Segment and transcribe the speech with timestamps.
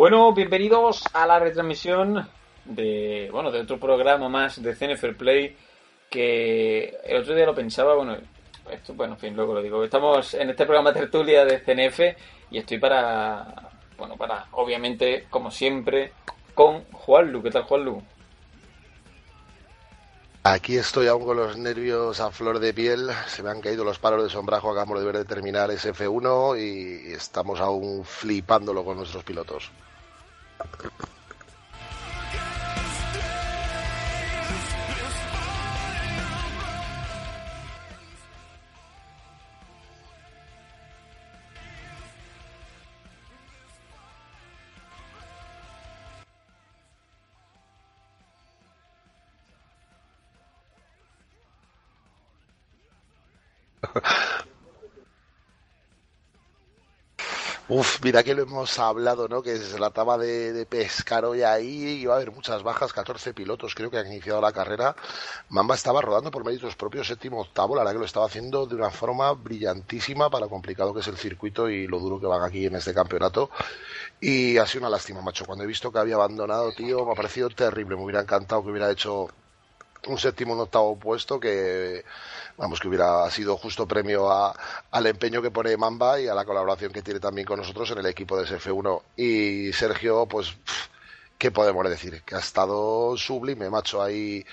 [0.00, 2.26] Bueno, bienvenidos a la retransmisión
[2.64, 5.54] de, bueno, de otro programa más de CNFR Play
[6.08, 8.16] que el otro día lo pensaba, bueno,
[8.70, 9.84] esto, bueno, en fin, luego lo digo.
[9.84, 12.00] Estamos en este programa tertulia de CNF
[12.50, 13.68] y estoy para,
[13.98, 16.14] bueno, para, obviamente, como siempre,
[16.54, 17.42] con Juanlu.
[17.42, 18.02] ¿Qué tal, Juanlu?
[20.44, 23.98] Aquí estoy aún con los nervios a flor de piel, se me han caído los
[23.98, 28.96] palos de sombrajo, acabamos de ver de terminar ese F1 y estamos aún flipándolo con
[28.96, 29.70] nuestros pilotos.
[30.60, 31.19] Thank you.
[57.72, 59.42] Uf, mira que lo hemos hablado, ¿no?
[59.42, 63.76] Que se trataba de, de pescar hoy ahí, iba a haber muchas bajas, 14 pilotos
[63.76, 64.96] creo que han iniciado la carrera.
[65.50, 68.74] Mamba estaba rodando por méritos propios, séptimo, octavo, la verdad que lo estaba haciendo de
[68.74, 72.42] una forma brillantísima para lo complicado que es el circuito y lo duro que van
[72.42, 73.50] aquí en este campeonato.
[74.20, 75.46] Y ha sido una lástima, macho.
[75.46, 77.96] Cuando he visto que había abandonado, tío, me ha parecido terrible.
[77.96, 79.28] Me hubiera encantado que hubiera hecho
[80.08, 82.04] un séptimo, un octavo puesto que
[82.56, 84.54] vamos, que hubiera sido justo premio a,
[84.90, 87.98] al empeño que pone Mamba y a la colaboración que tiene también con nosotros en
[87.98, 89.02] el equipo de SF1.
[89.16, 90.54] Y Sergio, pues,
[91.38, 92.22] ¿qué podemos decir?
[92.22, 94.44] Que ha estado sublime, macho, ahí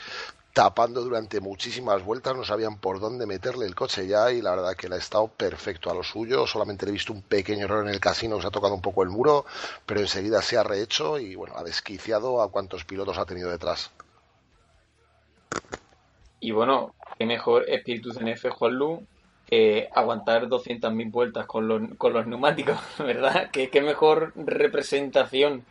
[0.58, 4.76] tapando durante muchísimas vueltas, no sabían por dónde meterle el coche ya y la verdad
[4.76, 7.86] que le ha estado perfecto a lo suyo, solamente le he visto un pequeño error
[7.86, 9.46] en el casino, se ha tocado un poco el muro,
[9.86, 13.92] pero enseguida se ha rehecho y bueno, ha desquiciado a cuantos pilotos ha tenido detrás.
[16.40, 19.04] Y bueno, qué mejor espíritu CNF, Juanlu,
[19.46, 23.50] que aguantar 200.000 vueltas con los, con los neumáticos, ¿verdad?
[23.52, 25.66] ¿Qué, qué mejor representación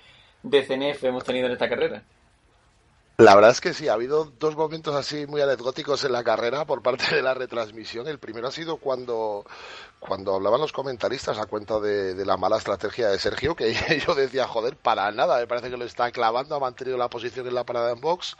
[0.51, 2.03] de CNF hemos tenido en esta carrera.
[3.19, 6.67] La verdad es que sí, ha habido dos momentos así muy anecdóticos en la carrera
[6.67, 8.07] por parte de la retransmisión.
[8.07, 9.47] El primero ha sido cuando,
[9.99, 13.73] cuando hablaban los comentaristas a cuenta de, de la mala estrategia de Sergio, que
[14.07, 17.47] yo decía, joder, para nada, me parece que lo está clavando, ha mantenido la posición
[17.49, 18.37] en la parada en box.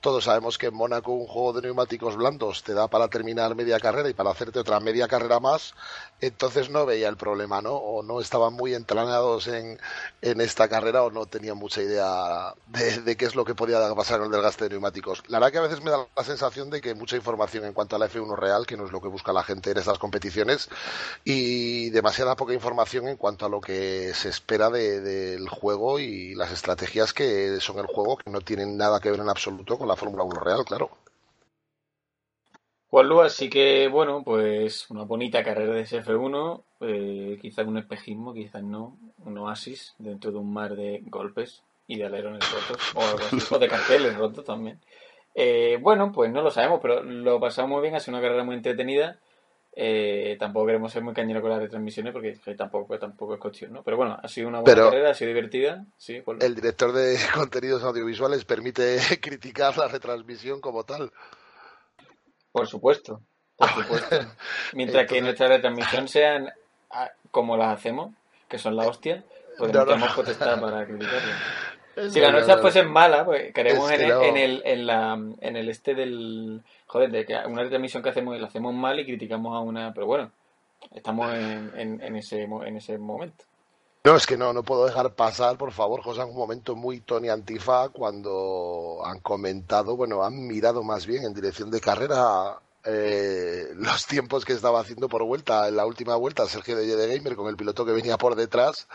[0.00, 3.78] Todos sabemos que en Mónaco un juego de neumáticos blandos te da para terminar media
[3.78, 5.74] carrera y para hacerte otra media carrera más,
[6.20, 7.74] entonces no veía el problema, ¿no?
[7.74, 9.78] O no estaban muy entrenados en,
[10.22, 13.94] en esta carrera o no tenían mucha idea de, de, qué es lo que podía
[13.94, 15.22] pasar en el desgaste de neumáticos.
[15.28, 17.96] La verdad que a veces me da la sensación de que mucha información en cuanto
[17.96, 20.68] a la F1 real, que no es lo que busca la gente en estas competiciones,
[21.24, 26.34] y demasiada poca información en cuanto a lo que se espera de, del juego y
[26.34, 29.88] las estrategias que son el juego, que no tienen nada que ver en absoluto con
[29.88, 30.90] la Fórmula 1 real, claro.
[32.90, 38.64] Juanlu, así que bueno, pues una bonita carrera de SF1, eh, quizás un espejismo, quizás
[38.64, 43.18] no, un oasis dentro de un mar de golpes y de alerones rotos, o, algo
[43.18, 44.80] así, o de carteles rotos también.
[45.36, 48.42] Eh, bueno, pues no lo sabemos, pero lo pasamos muy bien, ha sido una carrera
[48.42, 49.18] muy entretenida.
[49.72, 53.84] Eh, tampoco queremos ser muy cañeros con las retransmisiones porque tampoco, tampoco es cuestión, ¿no?
[53.84, 55.86] Pero bueno, ha sido una buena Pero carrera, ha sido divertida.
[55.96, 56.22] Sí.
[56.40, 61.12] El director de contenidos audiovisuales permite criticar la retransmisión como tal.
[62.52, 63.20] Por supuesto,
[63.56, 64.16] por supuesto.
[64.72, 66.50] Mientras que Entonces- nuestra retransmisión sean
[66.90, 68.12] ah, como las hacemos,
[68.48, 69.22] que son la hostia,
[69.58, 71.32] pues No, no, no, potestad para criticarlo.
[72.10, 72.62] Si No, la nuestra no.
[72.62, 75.94] fuese mala, pues queremos Es que en, el, en el en la en el este
[75.94, 79.92] del joder, de que una retransmisión que hacemos la hacemos mal y criticamos a una,
[79.92, 80.30] pero bueno,
[80.94, 83.44] estamos en, en, en ese en ese momento.
[84.02, 87.28] No, es que no, no puedo dejar pasar, por favor, José, un momento muy Tony
[87.28, 94.06] Antifa cuando han comentado, bueno, han mirado más bien en dirección de carrera eh, los
[94.06, 97.56] tiempos que estaba haciendo por vuelta en la última vuelta Sergio de, Gamer con el
[97.56, 98.88] piloto que venía por detrás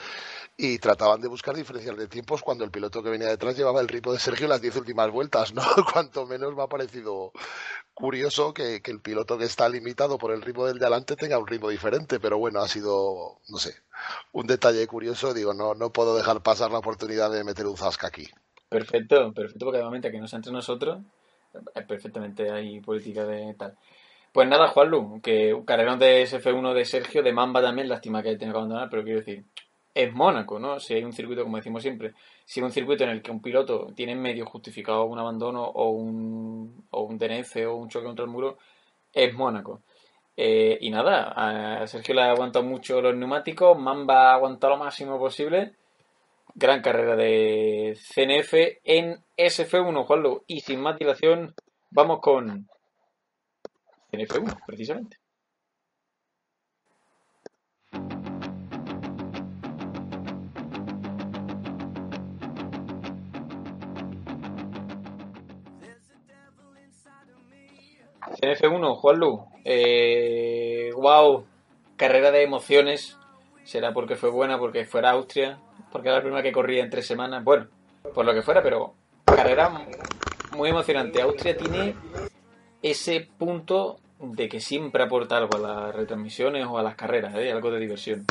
[0.57, 3.89] y trataban de buscar diferencial de tiempos cuando el piloto que venía detrás llevaba el
[3.89, 5.61] ritmo de Sergio las diez últimas vueltas, ¿no?
[5.93, 7.33] Cuanto menos me ha parecido
[7.93, 11.47] curioso que, el piloto que está limitado por el ritmo del de adelante tenga un
[11.47, 13.73] ritmo diferente, pero bueno, ha sido, no sé,
[14.31, 18.07] un detalle curioso, digo, no, no puedo dejar pasar la oportunidad de meter un zasca
[18.07, 18.27] aquí.
[18.69, 20.99] Perfecto, perfecto, porque obviamente que no sea entre nosotros,
[21.53, 23.77] eh, perfectamente hay política de tal.
[24.31, 28.35] Pues nada, Juanlu, que un carrerón de SF1 de Sergio, de Mamba también, lástima que
[28.35, 29.45] tenga que abandonar, pero quiero decir,
[29.95, 30.79] es Mónaco, ¿no?
[30.79, 32.13] Si hay un circuito, como decimos siempre,
[32.43, 35.63] si hay un circuito en el que un piloto tiene en medio justificado un abandono
[35.63, 38.57] o un, o un DNF o un choque contra el muro,
[39.13, 39.81] es Mónaco.
[40.35, 44.83] Eh, y nada, a Sergio le ha aguantado mucho los neumáticos, Mamba ha aguantado lo
[44.83, 45.75] máximo posible.
[46.53, 48.53] Gran carrera de CNF
[48.83, 50.43] en SF1, Juanlo.
[50.47, 51.55] Y sin más dilación,
[51.89, 52.67] vamos con
[54.11, 55.24] CNF1, precisamente.
[68.41, 69.45] CNF1, Juanlu.
[69.63, 71.45] Eh, wow,
[71.95, 73.17] carrera de emociones.
[73.63, 75.59] Será porque fue buena, porque fuera Austria,
[75.91, 77.43] porque era la primera que corría en tres semanas.
[77.43, 77.67] Bueno,
[78.13, 78.93] por lo que fuera, pero
[79.25, 79.71] carrera
[80.55, 81.21] muy emocionante.
[81.21, 81.95] Austria tiene
[82.81, 87.51] ese punto de que siempre aporta algo a las retransmisiones o a las carreras, ¿eh?
[87.51, 88.25] algo de diversión.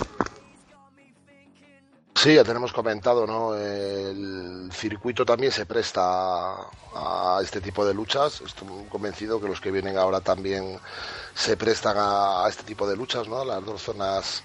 [2.16, 3.54] Sí, ya tenemos comentado, ¿no?
[3.54, 6.54] El circuito también se presta
[6.94, 8.40] a, este tipo de luchas.
[8.40, 10.78] Estoy convencido que los que vienen ahora también
[11.34, 13.44] se prestan a, este tipo de luchas, ¿no?
[13.44, 14.42] Las dos zonas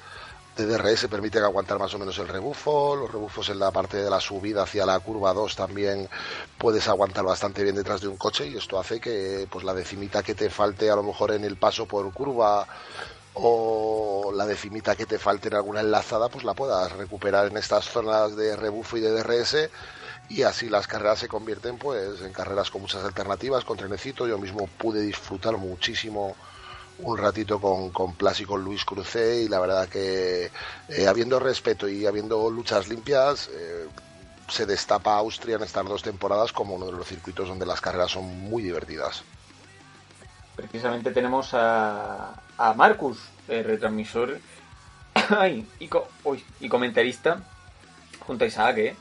[0.57, 2.95] de DRS permiten aguantar más o menos el rebufo.
[2.97, 6.09] Los rebufos en la parte de la subida hacia la curva 2 también
[6.57, 10.23] puedes aguantar bastante bien detrás de un coche y esto hace que pues la decimita
[10.23, 12.67] que te falte a lo mejor en el paso por curva
[13.41, 17.85] o la decimita que te falte en alguna enlazada, pues la puedas recuperar en estas
[17.85, 19.69] zonas de rebufo y de DRS
[20.29, 24.27] y así las carreras se convierten pues en carreras con muchas alternativas, con trenecito.
[24.27, 26.35] Yo mismo pude disfrutar muchísimo
[26.99, 30.51] un ratito con, con y con Luis Crucé y la verdad que
[30.89, 33.87] eh, habiendo respeto y habiendo luchas limpias eh,
[34.49, 38.11] se destapa Austria en estas dos temporadas como uno de los circuitos donde las carreras
[38.11, 39.23] son muy divertidas.
[40.59, 42.33] Precisamente tenemos a,
[42.75, 44.39] Marcus, el retransmisor
[45.79, 47.41] y, comentarista,
[48.19, 48.95] junto a Isaac, ¿eh?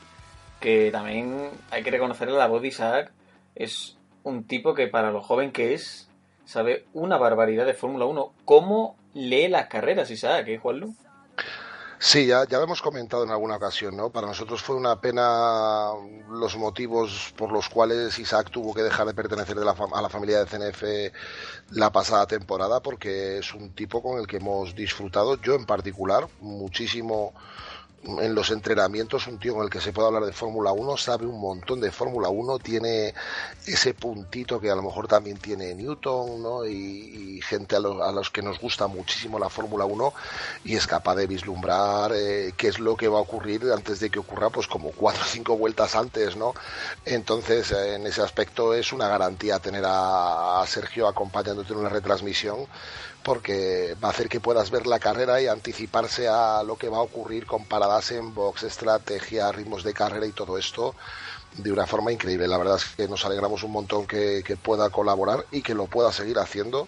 [0.61, 3.11] que también hay que reconocerle la voz de Isaac.
[3.55, 6.09] Es un tipo que para lo joven que es,
[6.45, 8.33] sabe una barbaridad de Fórmula 1.
[8.45, 10.95] ¿Cómo lee las carreras Isaac, eh, Juanlu?
[12.01, 14.09] Sí, ya, ya lo hemos comentado en alguna ocasión, ¿no?
[14.09, 15.89] Para nosotros fue una pena
[16.29, 20.45] los motivos por los cuales Isaac tuvo que dejar de pertenecer a la familia de
[20.45, 20.83] CNF
[21.71, 26.29] la pasada temporada, porque es un tipo con el que hemos disfrutado, yo en particular,
[26.39, 27.33] muchísimo
[28.03, 31.25] en los entrenamientos, un tío con el que se puede hablar de Fórmula 1, sabe
[31.25, 33.13] un montón de Fórmula 1, tiene
[33.65, 36.65] ese puntito que a lo mejor también tiene Newton, ¿no?
[36.65, 40.13] Y, gente a los, a los, que nos gusta muchísimo la Fórmula 1
[40.65, 44.09] y es capaz de vislumbrar eh, qué es lo que va a ocurrir antes de
[44.09, 46.53] que ocurra, pues como cuatro o cinco vueltas antes, ¿no?
[47.05, 52.67] Entonces, en ese aspecto es una garantía tener a, a Sergio acompañándote en una retransmisión
[53.29, 56.97] porque va a hacer que puedas ver la carrera y anticiparse a lo que va
[56.97, 60.95] a ocurrir con paradas en box, estrategia, ritmos de carrera y todo esto
[61.55, 62.47] de una forma increíble.
[62.47, 66.11] La verdad es que nos alegramos un montón que, pueda colaborar y que lo pueda
[66.11, 66.87] seguir haciendo.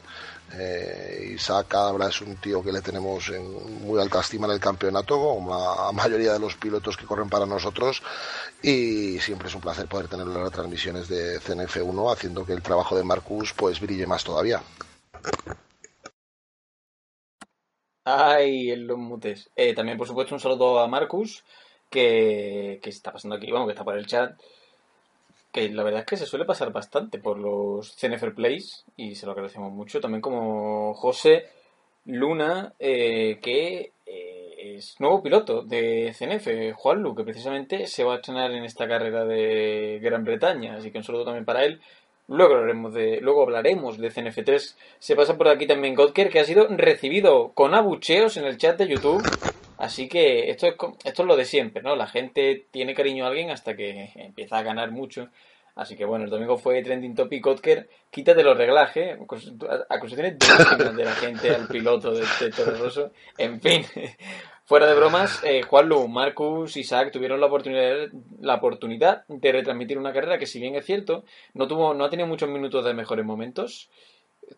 [0.54, 4.60] Eh, Isaac ahora es un tío que le tenemos en muy alta estima en el
[4.60, 8.02] campeonato, como la mayoría de los pilotos que corren para nosotros,
[8.64, 12.98] y siempre es un placer poder tener las retransmisiones de CNF1 haciendo que el trabajo
[12.98, 14.60] de Marcus pues brille más todavía.
[18.04, 19.50] Ay, en los mutes.
[19.56, 21.44] Eh, también, por supuesto, un saludo a Marcus,
[21.90, 24.40] que, que está pasando aquí, bueno, que está por el chat.
[25.52, 29.26] Que la verdad es que se suele pasar bastante por los CNFR Plays y se
[29.26, 30.00] lo agradecemos mucho.
[30.00, 31.50] También como José
[32.06, 38.14] Luna, eh, que eh, es nuevo piloto de CNF, Juan Lu, que precisamente se va
[38.14, 40.78] a estrenar en esta carrera de Gran Bretaña.
[40.78, 41.81] Así que un saludo también para él.
[42.31, 44.76] Luego hablaremos de, luego hablaremos de CNF3.
[45.00, 48.78] Se pasa por aquí también Godker, que ha sido recibido con abucheos en el chat
[48.78, 49.21] de YouTube.
[49.78, 51.97] Así que esto es, esto es lo de siempre, ¿no?
[51.97, 55.28] La gente tiene cariño a alguien hasta que empieza a ganar mucho.
[55.76, 57.90] Así que bueno, el domingo fue trending topic Godker.
[58.09, 59.18] Quítate los reglajes.
[59.90, 63.11] Acusaciones de la gente al piloto de este Rosso.
[63.38, 63.83] En fin,
[64.71, 68.07] Fuera de bromas, eh, Juanlu, Marcus, Isaac tuvieron la oportunidad,
[68.40, 72.09] la oportunidad de retransmitir una carrera que, si bien es cierto, no, tuvo, no ha
[72.09, 73.90] tenido muchos minutos de mejores momentos.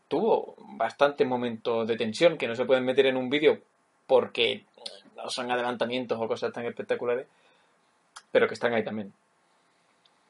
[0.07, 3.57] tuvo bastantes momentos de tensión que no se pueden meter en un vídeo
[4.05, 4.65] porque
[5.15, 7.25] no son adelantamientos o cosas tan espectaculares,
[8.31, 9.11] pero que están ahí también.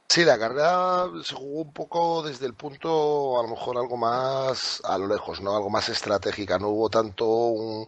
[0.10, 4.80] Sí, la carrera se jugó un poco desde el punto, a lo mejor algo más
[4.86, 5.56] a lo lejos, ¿no?
[5.56, 6.60] Algo más estratégica.
[6.60, 7.88] No hubo tanto un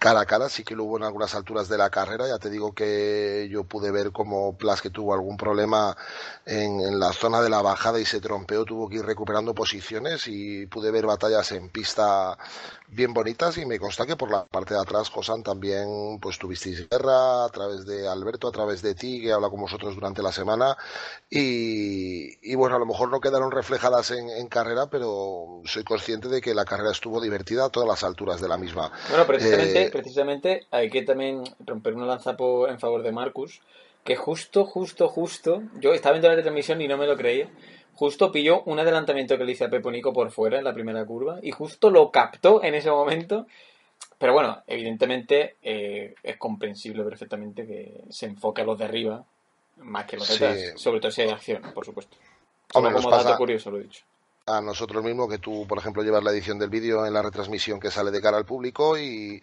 [0.00, 2.26] cara a cara, sí que lo hubo en algunas alturas de la carrera.
[2.26, 5.96] Ya te digo que yo pude ver como Plas que tuvo algún problema
[6.44, 10.26] en, en la zona de la bajada y se trompeó, tuvo que ir recuperando posiciones
[10.26, 12.36] y pude ver batallas en pista
[12.90, 16.88] bien bonitas y me consta que por la parte de atrás, Josan, también pues tuvisteis
[16.88, 20.32] guerra a través de Alberto, a través de ti, que habla con vosotros durante la
[20.32, 20.76] semana
[21.28, 26.54] y, bueno, a lo mejor no quedaron reflejadas en, carrera, pero soy consciente de que
[26.54, 28.90] la carrera estuvo divertida a todas las alturas de la misma.
[29.08, 32.36] Bueno, precisamente, eh, precisamente hay que también romper una lanza
[32.68, 33.60] en favor de Marcus,
[34.04, 37.48] que justo, justo, justo, yo estaba viendo la retransmisión y no me lo creía,
[38.00, 41.38] justo pilló un adelantamiento que le hice a Peponico por fuera en la primera curva
[41.42, 43.46] y justo lo captó en ese momento.
[44.16, 49.22] Pero bueno, evidentemente eh, es comprensible perfectamente que se enfoque a los de arriba
[49.82, 52.16] más que los de atrás, sobre todo si hay acción, por supuesto.
[52.72, 54.02] como dato curioso lo he dicho
[54.46, 57.78] a nosotros mismos que tú, por ejemplo, llevas la edición del vídeo en la retransmisión
[57.78, 59.40] que sale de cara al público y,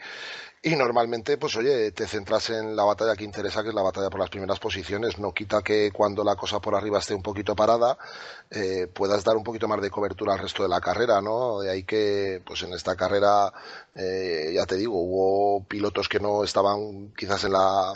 [0.64, 4.10] y normalmente, pues oye, te centras en la batalla que interesa, que es la batalla
[4.10, 5.20] por las primeras posiciones.
[5.20, 7.98] No quita que cuando la cosa por arriba esté un poquito parada,
[8.50, 11.60] eh, puedas dar un poquito más de cobertura al resto de la carrera, ¿no?
[11.60, 13.54] De ahí que, pues en esta carrera,
[14.00, 17.94] eh, ya te digo, hubo pilotos que no estaban quizás en la,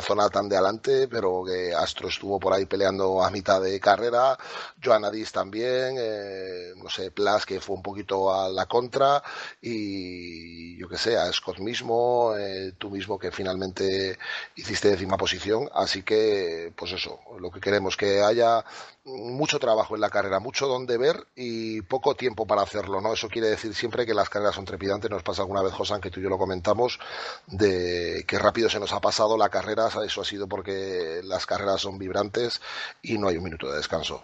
[0.00, 4.38] zona tan de adelante, pero que Astro estuvo por ahí peleando a mitad de carrera,
[4.82, 9.22] Joan Adis también, eh, no sé, Plas que fue un poquito a la contra
[9.60, 14.18] y yo que sé, a Scott mismo eh, tú mismo que finalmente
[14.56, 15.68] hiciste décima posición.
[15.74, 18.64] Así que, pues eso, lo que queremos, que haya
[19.04, 23.12] mucho trabajo en la carrera, mucho donde ver y poco tiempo para hacerlo, ¿no?
[23.12, 25.10] Eso quiere decir siempre que las carreras son trepidantes.
[25.10, 26.98] Nos pasa alguna vez, Josan, que tú y yo lo comentamos,
[27.46, 29.88] de que rápido se nos ha pasado la carrera.
[30.04, 32.62] Eso ha sido porque las carreras son vibrantes
[33.02, 34.22] y no hay un minuto de descanso.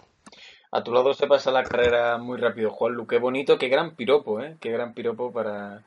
[0.71, 4.41] A tu lado se pasa la carrera muy rápido, Juan Qué bonito, qué gran piropo,
[4.41, 4.57] ¿eh?
[4.61, 5.83] Qué gran piropo para,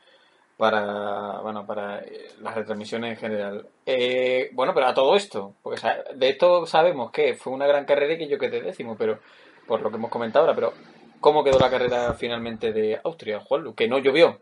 [0.56, 3.66] para bueno para eh, las retransmisiones en general.
[3.86, 5.80] Eh, bueno, pero a todo esto, porque
[6.14, 9.18] de esto sabemos que fue una gran carrera y que yo quedé décimo, pero
[9.66, 10.74] por lo que hemos comentado ahora, pero
[11.20, 13.74] ¿cómo quedó la carrera finalmente de Austria, Juanlu?
[13.74, 14.38] Que no llovió,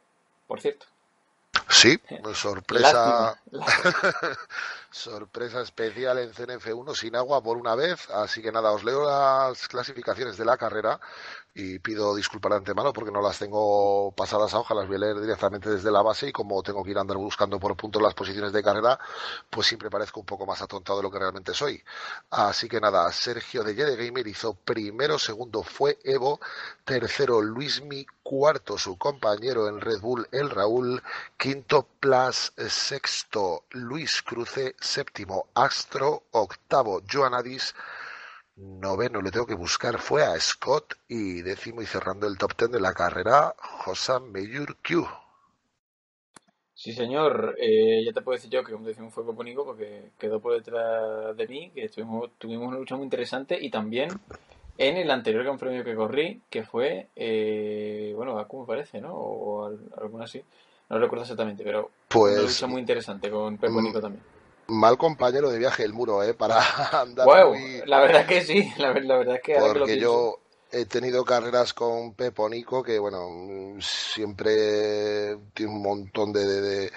[0.47, 0.87] por cierto.
[1.69, 3.41] Sí, pues sorpresa.
[4.93, 8.09] sorpresa especial en CNF1 sin agua por una vez.
[8.11, 11.01] Así que nada, os leo las clasificaciones de la carrera
[11.55, 15.01] y pido disculpas de antemano porque no las tengo pasadas a hoja, las voy a
[15.01, 18.01] leer directamente desde la base y como tengo que ir a andar buscando por puntos
[18.01, 18.99] las posiciones de carrera,
[19.51, 21.83] pues siempre parezco un poco más atontado de lo que realmente soy.
[22.31, 26.41] Así que nada, Sergio de Jede Gamer hizo primero, segundo fue Evo,
[26.85, 31.03] tercero Luismi, cuarto su compañero en Red Bull, el Raúl,
[31.37, 37.75] quinto Plus, sexto Luis Cruce, séptimo Astro, octavo Joanadis,
[38.57, 42.71] Noveno le tengo que buscar fue a Scott y décimo y cerrando el top ten
[42.71, 45.09] de la carrera, Josan Meyur Q.
[46.75, 47.57] Sí, señor.
[47.59, 51.37] Eh, ya te puedo decir yo que un décimo fue Popónico porque quedó por detrás
[51.37, 54.11] de mí, que estuvimos, tuvimos una lucha muy interesante y también
[54.77, 59.15] en el anterior Gran Premio que corrí, que fue, eh, bueno, Baku me parece, ¿no?
[59.15, 60.43] O, alguna así.
[60.91, 64.23] No recuerdo exactamente, pero pues, una lucha muy interesante con Pepónico mm, también
[64.73, 66.35] mal compañero de viaje el muro, ¿eh?
[66.35, 66.61] Para
[67.01, 67.27] andar
[67.87, 69.55] La verdad que sí, la, verdad es que...
[69.55, 70.39] Porque yo
[70.73, 76.93] he tenido carreras con Pepo Nico que, bueno, siempre tiene un montón de, de,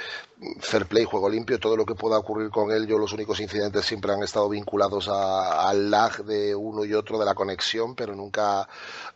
[0.59, 3.85] fair play, juego limpio, todo lo que pueda ocurrir con él, yo los únicos incidentes
[3.85, 8.67] siempre han estado vinculados al lag de uno y otro de la conexión, pero nunca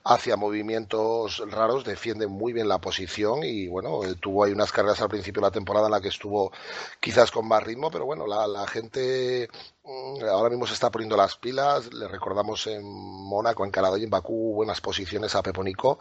[0.03, 5.09] hacia movimientos raros, defiende muy bien la posición y bueno, tuvo ahí unas carreras al
[5.09, 6.51] principio de la temporada en la que estuvo
[6.99, 9.49] quizás con más ritmo, pero bueno, la, la gente
[9.83, 14.03] mm, ahora mismo se está poniendo las pilas, le recordamos en Mónaco, en Canadá y
[14.03, 15.99] en Bakú buenas posiciones a Peponico.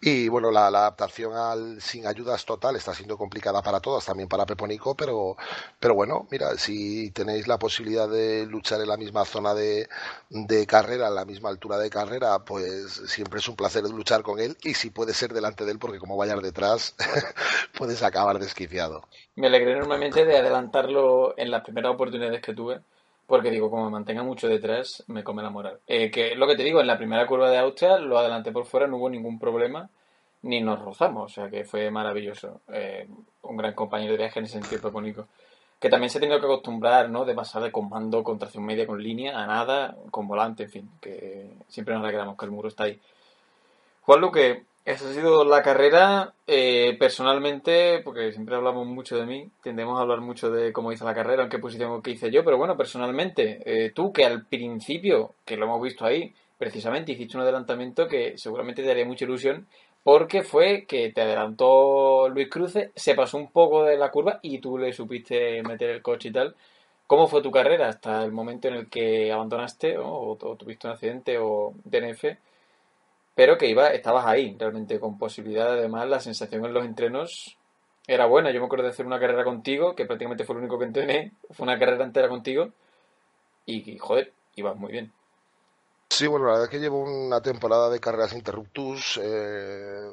[0.00, 4.46] Y bueno, la, adaptación al sin ayudas total está siendo complicada para todas, también para
[4.46, 4.59] Peponico,
[4.96, 5.36] pero,
[5.78, 9.88] pero bueno, mira, si tenéis la posibilidad de luchar en la misma zona de,
[10.28, 14.38] de carrera, en la misma altura de carrera, pues siempre es un placer luchar con
[14.40, 16.94] él y si puede ser delante de él, porque como vayas detrás,
[17.78, 19.02] puedes acabar desquiciado.
[19.36, 22.80] Me alegré enormemente de adelantarlo en las primeras oportunidades que tuve,
[23.26, 25.80] porque digo, como me mantenga mucho detrás, me come la moral.
[25.86, 28.66] Eh, que lo que te digo, en la primera curva de Austria lo adelanté por
[28.66, 29.88] fuera, no hubo ningún problema,
[30.42, 32.60] ni nos rozamos, o sea que fue maravilloso.
[32.72, 33.08] Eh,
[33.42, 35.26] un gran compañero de viaje en ese sentido propónico
[35.80, 37.24] que también se ha tenido que acostumbrar, ¿no?
[37.24, 40.90] De pasar de comando con tracción media con línea a nada con volante, en fin,
[41.00, 43.00] que siempre nos alegramos que el muro está ahí.
[44.02, 46.34] Juan Luque, Esa ha sido la carrera.
[46.46, 51.04] Eh, personalmente, porque siempre hablamos mucho de mí, tendemos a hablar mucho de cómo hice
[51.04, 54.46] la carrera, en qué posición que hice yo, pero bueno, personalmente, eh, tú que al
[54.46, 59.24] principio, que lo hemos visto ahí, precisamente hiciste un adelantamiento que seguramente te haría mucha
[59.24, 59.66] ilusión,
[60.02, 64.58] porque fue que te adelantó Luis Cruce, se pasó un poco de la curva y
[64.58, 66.56] tú le supiste meter el coche y tal.
[67.06, 71.38] ¿Cómo fue tu carrera hasta el momento en el que abandonaste o, tuviste un accidente
[71.38, 72.24] o DNF?
[73.34, 75.72] Pero que iba, estabas ahí realmente con posibilidad.
[75.72, 77.56] Además, la sensación en los entrenos
[78.06, 78.50] era buena.
[78.52, 81.32] Yo me acuerdo de hacer una carrera contigo, que prácticamente fue lo único que entrené.
[81.50, 82.70] Fue una carrera entera contigo.
[83.66, 85.12] Y, joder, ibas muy bien.
[86.10, 89.18] Sí, bueno, la verdad es que llevo una temporada de carreras interruptus.
[89.22, 90.10] Eh,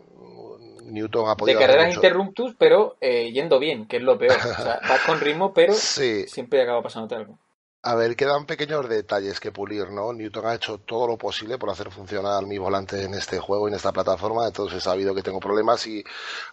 [0.84, 1.60] Newton ha podido.
[1.60, 4.38] De carreras interruptus, pero eh, yendo bien, que es lo peor.
[4.38, 7.40] O sea, vas con ritmo, pero siempre acaba pasándote algo.
[7.82, 10.14] A ver, quedan pequeños detalles que pulir, ¿no?
[10.14, 13.76] Newton ha hecho todo lo posible por hacer funcionar mi volante en este juego, en
[13.76, 16.04] esta plataforma, entonces he sabido que tengo problemas y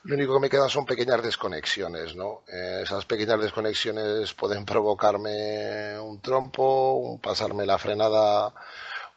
[0.05, 2.45] lo único que me queda son pequeñas desconexiones, ¿no?
[2.47, 8.55] Eh, esas pequeñas desconexiones pueden provocarme un trompo, un pasarme la frenada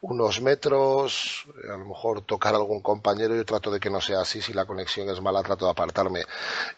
[0.00, 4.20] unos metros, a lo mejor tocar a algún compañero, yo trato de que no sea
[4.20, 6.22] así, si la conexión es mala trato de apartarme.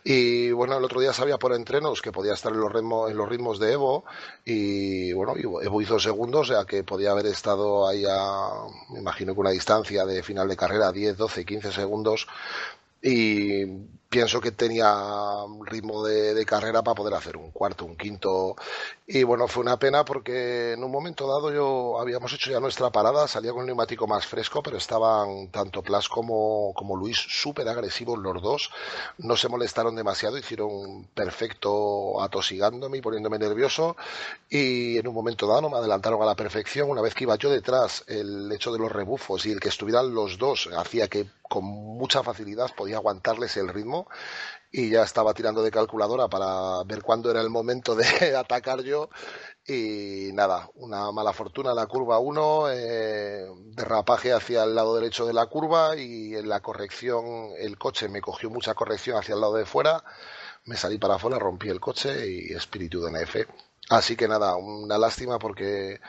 [0.05, 3.17] Y bueno, el otro día sabía por entrenos que podía estar en los, ritmos, en
[3.17, 4.05] los ritmos de Evo
[4.45, 8.51] y bueno, Evo hizo segundos, o sea que podía haber estado ahí a,
[8.91, 12.27] me imagino que una distancia de final de carrera, 10, 12, 15 segundos
[13.03, 13.65] y
[14.11, 14.93] pienso que tenía
[15.65, 18.57] ritmo de, carrera para poder hacer un cuarto, un quinto.
[19.13, 22.91] Y bueno, fue una pena porque en un momento dado yo habíamos hecho ya nuestra
[22.91, 27.69] parada, salía con el neumático más fresco, pero estaban tanto Plas como, como Luis súper
[27.69, 28.71] agresivos los dos.
[29.19, 33.97] No se molestaron demasiado, hicieron perfecto atosigándome y poniéndome nervioso.
[34.49, 36.89] Y en un momento dado me adelantaron a la perfección.
[36.89, 40.15] Una vez que iba yo detrás, el hecho de los rebufos y el que estuvieran
[40.15, 44.07] los dos hacía que con mucha facilidad podía aguantarles el ritmo
[44.73, 48.05] y ya estaba tirando de calculadora para ver cuándo era el momento de
[48.37, 49.09] atacar yo
[49.67, 55.33] y nada, una mala fortuna la curva 1, eh, derrapaje hacia el lado derecho de
[55.33, 59.55] la curva y en la corrección el coche me cogió mucha corrección hacia el lado
[59.55, 60.03] de fuera,
[60.65, 63.37] me salí para afuera, rompí el coche y espíritu de NF.
[63.91, 66.01] Así que nada, una lástima porque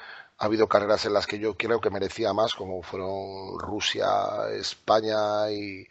[0.42, 4.08] ha habido carreras en las que yo creo que merecía más, como fueron Rusia,
[4.52, 5.88] España y,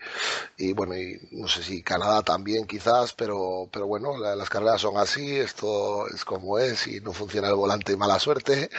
[0.59, 4.97] y bueno, y no sé si Canadá también quizás, pero, pero bueno, las carreras son
[4.97, 8.71] así, esto es como es y no funciona el volante mala suerte,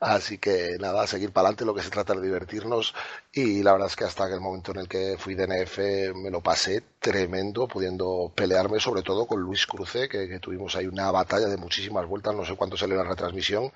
[0.00, 2.94] así que nada, seguir para adelante, lo que se trata de divertirnos.
[3.32, 5.78] Y la verdad es que hasta el momento en el que fui DNF
[6.16, 10.86] me lo pasé tremendo, pudiendo pelearme sobre todo con Luis Cruce, que, que tuvimos ahí
[10.86, 13.72] una batalla de muchísimas vueltas, no sé cuánto salió la retransmisión,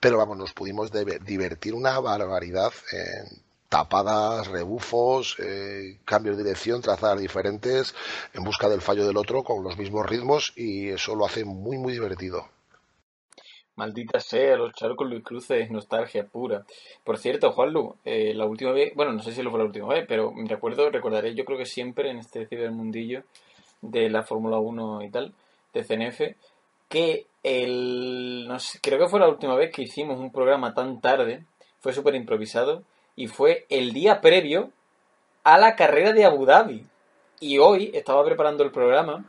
[0.00, 2.72] pero vamos, nos pudimos de divertir una barbaridad.
[3.72, 7.94] tapadas, rebufos, eh, cambios de dirección, trazadas diferentes,
[8.34, 11.78] en busca del fallo del otro con los mismos ritmos y eso lo hace muy,
[11.78, 12.44] muy divertido.
[13.76, 16.66] Maldita sea, los con Luis Cruces, nostalgia pura.
[17.02, 19.88] Por cierto, Juanlu, eh, la última vez, bueno, no sé si lo fue la última
[19.88, 23.22] vez, pero me recuerdo, recordaré, yo creo que siempre en este cibermundillo
[23.80, 25.32] de la Fórmula 1 y tal,
[25.72, 26.20] de CNF,
[26.90, 31.00] que el, no sé, creo que fue la última vez que hicimos un programa tan
[31.00, 31.44] tarde,
[31.80, 32.82] fue súper improvisado,
[33.16, 34.70] y fue el día previo
[35.44, 36.86] a la carrera de Abu Dhabi.
[37.40, 39.24] Y hoy estaba preparando el programa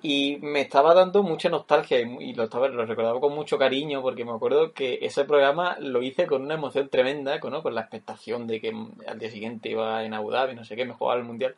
[0.00, 4.24] y me estaba dando mucha nostalgia y, lo, estaba, lo recordaba con mucho cariño porque
[4.24, 8.60] me acuerdo que ese programa lo hice con una emoción tremenda, con, la expectación de
[8.60, 8.72] que
[9.06, 11.54] al día siguiente iba en Abu Dhabi, no sé qué, me jugaba el Mundial.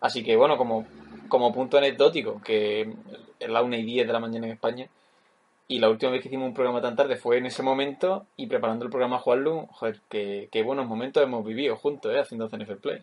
[0.00, 0.86] Así que bueno, como,
[1.28, 2.92] como punto anecdótico, que
[3.38, 4.88] es la 1 y 10 de la mañana en España,
[5.68, 8.46] y la última vez que hicimos un programa tan tarde fue en ese momento, y
[8.46, 12.20] preparando el programa Juanlu, joder, qué, buenos momentos hemos vivido juntos, ¿eh?
[12.20, 13.02] haciendo CNF Play.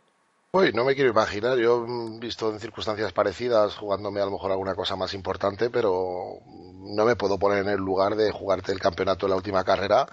[0.54, 4.52] Uy, no me quiero imaginar, yo he visto en circunstancias parecidas jugándome a lo mejor
[4.52, 8.80] alguna cosa más importante, pero no me puedo poner en el lugar de jugarte el
[8.80, 10.06] campeonato en la última carrera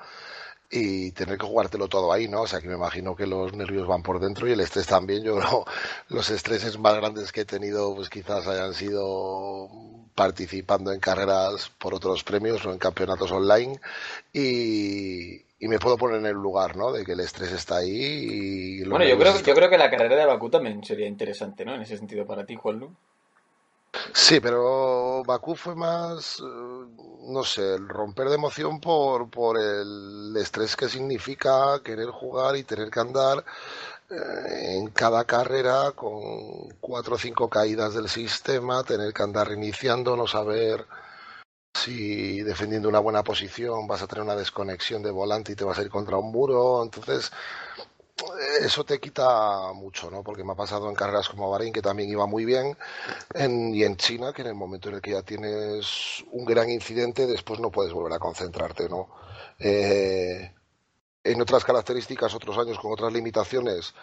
[0.71, 2.43] y tener que jugártelo todo ahí, ¿no?
[2.43, 5.25] O sea que me imagino que los nervios van por dentro y el estrés también.
[5.25, 5.65] Yo creo
[6.09, 9.69] los estreses más grandes que he tenido, pues quizás hayan sido
[10.15, 13.81] participando en carreras por otros premios o en campeonatos online
[14.33, 16.91] y, me puedo poner en el lugar, ¿no?
[16.91, 18.85] De que el estrés está ahí y...
[18.85, 21.75] Bueno, yo creo, yo creo que la carrera de Bakú también sería interesante, ¿no?
[21.75, 22.97] En ese sentido para ti, Juan
[24.15, 30.35] Sí, pero Bakú fue más, eh, no sé, el romper de emoción por, por el
[30.37, 33.45] estrés que significa querer jugar y tener que andar
[34.11, 40.17] eh, en cada carrera con cuatro o cinco caídas del sistema, tener que andar reiniciando,
[40.17, 40.87] no saber
[41.75, 45.79] si defendiendo una buena posición vas a tener una desconexión de volante y te vas
[45.79, 46.83] a ir contra un muro.
[46.83, 47.33] Entonces,
[48.61, 50.23] eso te quita mucho, ¿no?
[50.23, 52.77] Porque me ha pasado en carreras como Bahrein, que también iba muy bien,
[53.35, 57.27] y en China, que en el momento en el que ya tienes un gran incidente,
[57.27, 59.09] después no puedes volver a concentrarte, ¿no?
[59.59, 60.55] Eh,
[61.23, 63.95] en otras características, otros años con otras limitaciones,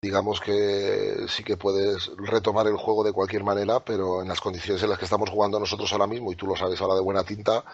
[0.00, 4.82] digamos que sí que puedes retomar el juego de cualquier manera, pero en las condiciones
[4.82, 7.24] en las que estamos jugando nosotros ahora mismo, y tú lo sabes ahora de buena
[7.24, 7.64] tinta,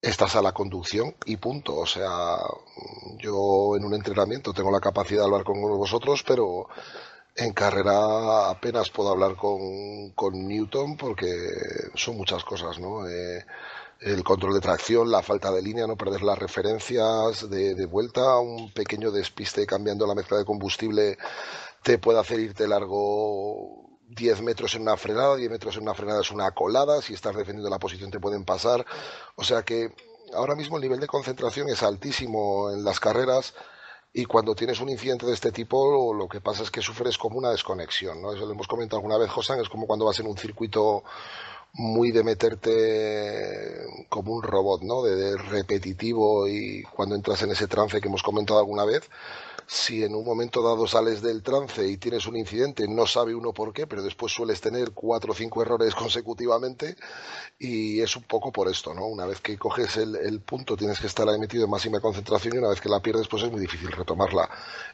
[0.00, 1.76] estás a la conducción y punto.
[1.76, 2.36] O sea,
[3.18, 6.68] yo en un entrenamiento tengo la capacidad de hablar con vosotros, pero
[7.34, 11.28] en carrera apenas puedo hablar con, con Newton porque
[11.94, 13.08] son muchas cosas, ¿no?
[13.08, 13.44] Eh,
[14.00, 18.38] el control de tracción, la falta de línea, no perder las referencias de, de, vuelta,
[18.38, 21.16] un pequeño despiste cambiando la mezcla de combustible
[21.86, 26.20] te puede hacer irte largo 10 metros en una frenada, 10 metros en una frenada
[26.20, 28.84] es una colada, si estás defendiendo la posición te pueden pasar,
[29.34, 29.92] o sea que
[30.34, 33.54] ahora mismo el nivel de concentración es altísimo en las carreras
[34.12, 37.38] y cuando tienes un incidente de este tipo lo que pasa es que sufres como
[37.38, 38.32] una desconexión, ¿no?
[38.32, 41.04] Eso lo hemos comentado alguna vez, Josan, es como cuando vas en un circuito
[41.74, 45.02] muy de meterte como un robot, ¿no?
[45.02, 49.10] De, repetitivo y cuando entras en ese trance que hemos comentado alguna vez,
[49.66, 53.52] si en un momento dado sales del trance y tienes un incidente, no sabe uno
[53.52, 56.96] por qué, pero después sueles tener cuatro o cinco errores consecutivamente
[57.58, 59.06] y es un poco por esto, ¿no?
[59.06, 62.58] Una vez que coges el, punto tienes que estar ahí metido en máxima concentración y
[62.58, 64.48] una vez que la pierdes pues es muy difícil retomarla.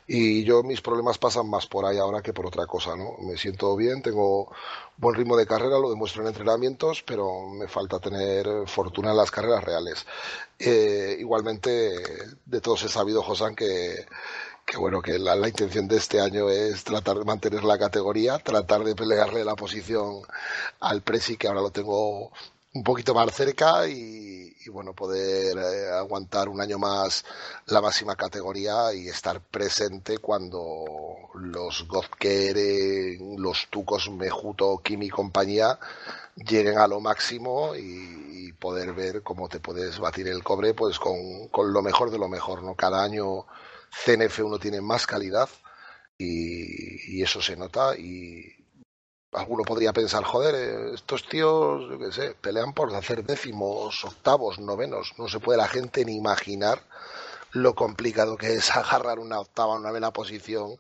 [0.06, 3.16] Y yo mis problemas pasan más por ahí ahora que por otra cosa, ¿no?
[3.20, 4.50] Me siento bien, tengo
[4.96, 9.30] buen ritmo de carrera, lo demuestro en entrenamientos, pero me falta tener fortuna en las
[9.30, 10.06] carreras reales.
[10.64, 11.70] Eh, igualmente,
[12.46, 14.07] de todos he sabido, Josán, que
[14.79, 18.94] bueno, que la, intención de este año es tratar de mantener la categoría, tratar de
[18.94, 20.22] pelearle la posición
[20.81, 22.33] al Presi, que ahora lo tengo
[22.74, 27.24] un poquito más cerca y, bueno, poder eh, aguantar un año más
[27.66, 30.85] la máxima categoría y estar presente cuando
[31.35, 32.56] los Godker,
[33.38, 35.78] los Tucos, Mejuto, Kimi y compañía
[36.37, 38.20] lleguen a lo máximo y,
[38.62, 42.28] poder ver cómo te puedes batir el cobre pues con, con lo mejor de lo
[42.28, 42.76] mejor, ¿no?
[42.76, 43.44] Cada año
[43.92, 45.48] CNF1 tiene más calidad
[46.16, 48.62] y, eso se nota y
[49.33, 55.14] alguno podría pensar, joder, estos tíos, yo qué sé, pelean por hacer décimos, octavos, novenos,
[55.18, 56.83] no se puede la gente ni imaginar
[57.53, 60.77] lo complicado que es agarrar una octava, una novena posición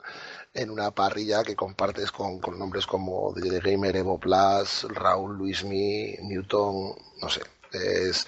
[0.54, 6.94] en una parrilla que compartes con, nombres como The Gamer, Evo Plus, Raúl, Luismi, Newton,
[7.20, 7.40] no sé,
[7.72, 8.26] es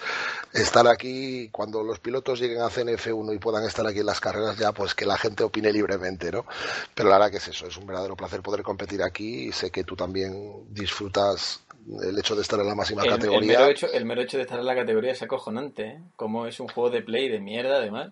[0.53, 4.57] estar aquí cuando los pilotos lleguen a CNF1 y puedan estar aquí en las carreras
[4.57, 6.45] ya, pues que la gente opine libremente, ¿no?
[6.93, 9.71] Pero la verdad que es eso, es un verdadero placer poder competir aquí y sé
[9.71, 11.61] que tú también disfrutas
[12.01, 13.53] el hecho de estar en la máxima categoría.
[13.53, 16.01] El mero, hecho, el mero hecho de estar en la categoría es acojonante, ¿eh?
[16.15, 18.11] Como es un juego de play de mierda, además.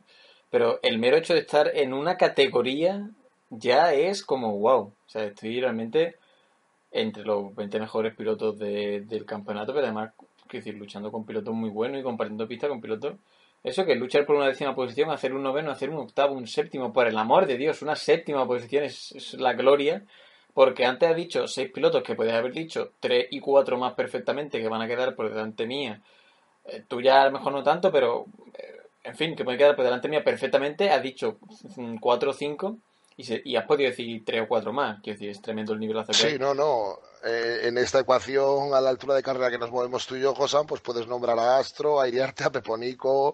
[0.51, 3.09] Pero el mero hecho de estar en una categoría
[3.49, 4.81] ya es como wow.
[4.81, 6.17] O sea, estoy realmente
[6.91, 10.13] entre los 20 mejores pilotos del campeonato, pero además
[10.59, 13.15] decir, luchando con pilotos muy buenos y compartiendo pista con pilotos.
[13.63, 16.91] Eso que luchar por una décima posición, hacer un noveno, hacer un octavo, un séptimo,
[16.91, 20.03] por el amor de Dios, una séptima posición es, la gloria.
[20.53, 24.61] Porque antes has dicho seis pilotos que puedes haber dicho tres y cuatro más perfectamente
[24.61, 25.99] que van a quedar por delante mía.
[26.65, 29.75] Eh, tú ya a lo mejor no tanto, pero eh, en fin, que pueden quedar
[29.75, 30.91] por delante mía perfectamente.
[30.91, 31.39] Has dicho
[31.99, 32.77] cuatro o cinco
[33.17, 35.01] y, y has podido decir tres o cuatro más.
[35.01, 36.99] Quiero decir, es tremendo el nivel de Sí, no, no.
[37.25, 40.35] Eh, en esta ecuación, a la altura de carrera que nos movemos tú y yo,
[40.35, 43.33] Josan, pues puedes nombrar a Astro, a Iriarte, a Peponico,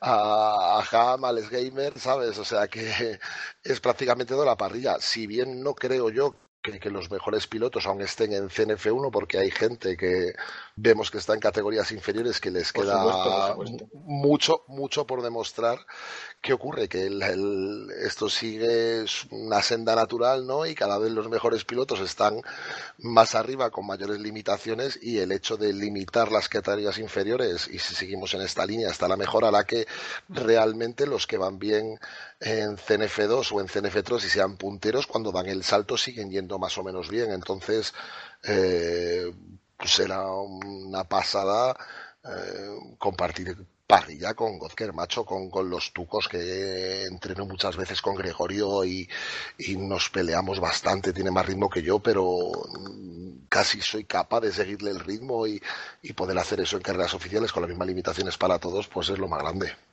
[0.00, 2.36] a, a Ham, a Les Gamer, ¿sabes?
[2.38, 3.20] O sea que
[3.62, 4.96] es prácticamente toda la parrilla.
[5.00, 6.34] Si bien no creo yo
[6.78, 10.32] que, los mejores pilotos aún estén en CNF1 porque hay gente que
[10.76, 13.56] vemos que está en categorías inferiores que les queda
[13.92, 15.78] mucho mucho por demostrar
[16.40, 16.88] ¿Qué ocurre?
[16.88, 17.10] Que
[18.04, 20.66] esto sigue una senda natural, ¿no?
[20.66, 22.40] Y cada vez los mejores pilotos están
[22.98, 27.94] más arriba con mayores limitaciones y el hecho de limitar las categorías inferiores y si
[27.94, 29.88] seguimos en esta línea hasta la mejor hará que
[30.28, 31.98] realmente los que van bien
[32.40, 36.78] en CNF2 o en CNF3 y sean punteros cuando dan el salto siguen yendo más
[36.78, 37.32] o menos bien.
[37.32, 37.94] Entonces,
[38.44, 39.32] eh,
[39.76, 41.76] pues será una pasada
[42.24, 48.16] eh, compartir parrilla con Godker, macho, con, con, los tucos que entreno muchas veces con
[48.16, 49.08] Gregorio y,
[49.78, 52.52] nos peleamos bastante, tiene más ritmo que yo, pero
[53.48, 55.60] casi soy capaz de seguirle el ritmo y,
[56.14, 59.28] poder hacer eso en carreras oficiales con las mismas limitaciones para todos, pues es lo
[59.28, 59.87] más grande.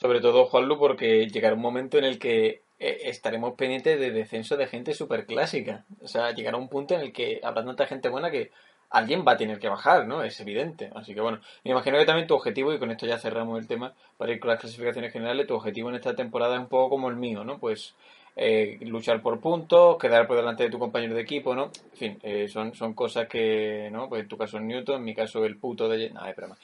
[0.00, 4.56] Sobre todo, Juanlu, porque llegará un momento en el que eh, estaremos pendientes de descenso
[4.56, 5.84] de gente súper clásica.
[6.02, 8.50] O sea, llegará un punto en el que habrá tanta gente buena que
[8.88, 10.22] alguien va a tener que bajar, ¿no?
[10.22, 10.90] Es evidente.
[10.94, 13.68] Así que bueno, me imagino que también tu objetivo, y con esto ya cerramos el
[13.68, 16.90] tema, para ir con las clasificaciones generales, tu objetivo en esta temporada es un poco
[16.90, 17.58] como el mío, ¿no?
[17.58, 17.94] Pues
[18.36, 21.70] eh, luchar por puntos, quedar por delante de tu compañero de equipo, ¿no?
[21.92, 24.08] En fin, eh, son, son cosas que, ¿no?
[24.08, 26.08] Pues en tu caso es Newton, en mi caso el puto de...
[26.08, 26.58] Nada, espera más.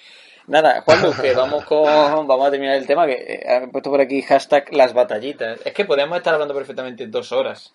[0.46, 1.85] Nada, Juan que vamos con,
[2.26, 5.61] vamos a terminar el tema, que eh, han puesto por aquí hashtag las batallitas.
[5.64, 7.74] Es que podemos estar hablando perfectamente dos horas.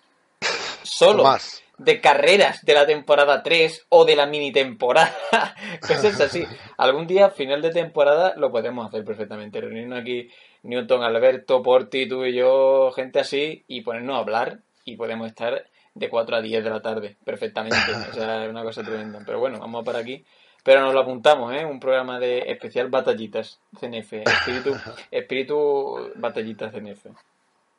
[0.82, 1.24] Solo.
[1.24, 1.62] Más.
[1.78, 5.14] De carreras de la temporada 3 o de la mini temporada.
[5.80, 6.44] Cosas así.
[6.76, 9.60] Algún día, final de temporada, lo podemos hacer perfectamente.
[9.60, 10.28] Reunirnos aquí
[10.62, 15.64] Newton, Alberto, Porti, tú y yo, gente así, y ponernos a hablar y podemos estar
[15.94, 17.76] de 4 a 10 de la tarde, perfectamente.
[18.10, 19.20] O sea, es una cosa tremenda.
[19.26, 20.24] Pero bueno, vamos a para aquí.
[20.62, 21.64] Pero nos lo apuntamos, ¿eh?
[21.64, 24.12] Un programa de especial batallitas CNF.
[24.12, 24.74] Espíritu,
[25.10, 27.06] espíritu batallitas CNF.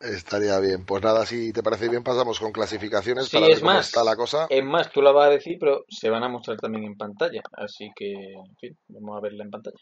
[0.04, 0.86] Estaría bien.
[0.86, 3.88] Pues nada, si te parece bien, pasamos con clasificaciones sí, para es ver cómo más,
[3.88, 4.48] está la cosa.
[4.50, 7.42] Es más, tú la vas a decir, pero se van a mostrar también en pantalla.
[7.54, 9.78] Así que, en fin, vamos a verla en pantalla.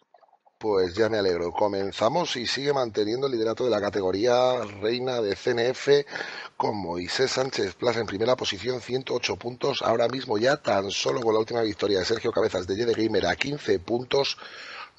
[0.61, 1.51] Pues ya me alegro.
[1.51, 6.05] Comenzamos y sigue manteniendo el liderato de la categoría reina de CNF
[6.55, 9.81] con Moisés Sánchez Plaza en primera posición, 108 puntos.
[9.81, 13.25] Ahora mismo ya tan solo con la última victoria de Sergio Cabezas de Jede Gamer
[13.25, 14.37] a 15 puntos.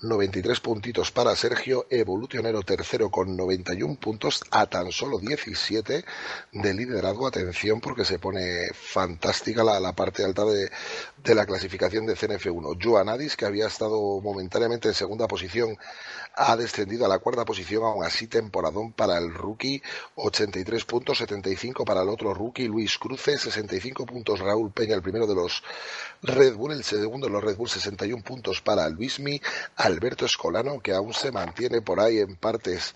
[0.02, 6.04] 93 puntitos para Sergio, evolucionero tercero con 91 puntos a tan solo 17
[6.50, 7.28] de liderazgo.
[7.28, 10.70] Atención porque se pone fantástica la, la parte alta de,
[11.22, 12.78] de, la clasificación de CNF1.
[12.82, 15.78] Joan Adis, que había estado momentáneamente en segunda posición,
[16.34, 19.82] ha descendido a la cuarta posición, aún así temporadón para el rookie,
[20.16, 25.26] 83 puntos, 75 para el otro rookie, Luis Cruce, 65 puntos Raúl Peña, el primero
[25.26, 25.62] de los
[26.22, 29.40] Red Bull, el segundo de los Red Bull, 61 puntos para Luismi,
[29.92, 32.94] Alberto Escolano, que aún se mantiene por ahí en partes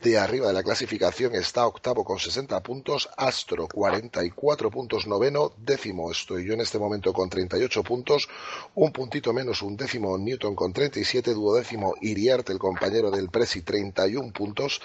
[0.00, 6.10] de arriba de la clasificación está octavo con 60 puntos, Astro 44 puntos noveno, décimo.
[6.10, 8.28] Estoy yo en este momento con 38 puntos,
[8.74, 14.32] un puntito menos un décimo Newton con 37, duodécimo Iriarte, el compañero del Presi 31
[14.32, 14.82] puntos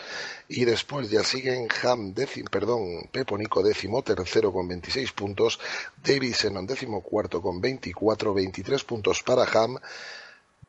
[0.47, 5.59] y después ya siguen Ham décimo, perdón, Peponico décimo tercero con 26 puntos,
[6.01, 9.77] David Senon décimo cuarto con 24, 23 puntos para Ham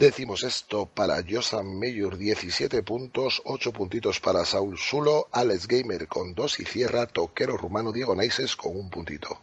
[0.02, 6.34] Decimos esto para Josan Mayor 17 puntos, 8 puntitos para Saúl Sulo, Alex Gamer con
[6.34, 9.38] 2 y cierra Toquero Rumano Diego Naises con un puntito.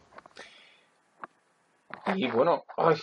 [2.13, 2.97] Y bueno, ay,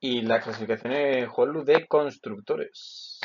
[0.00, 3.20] y la clasificación es Juanlu de constructores.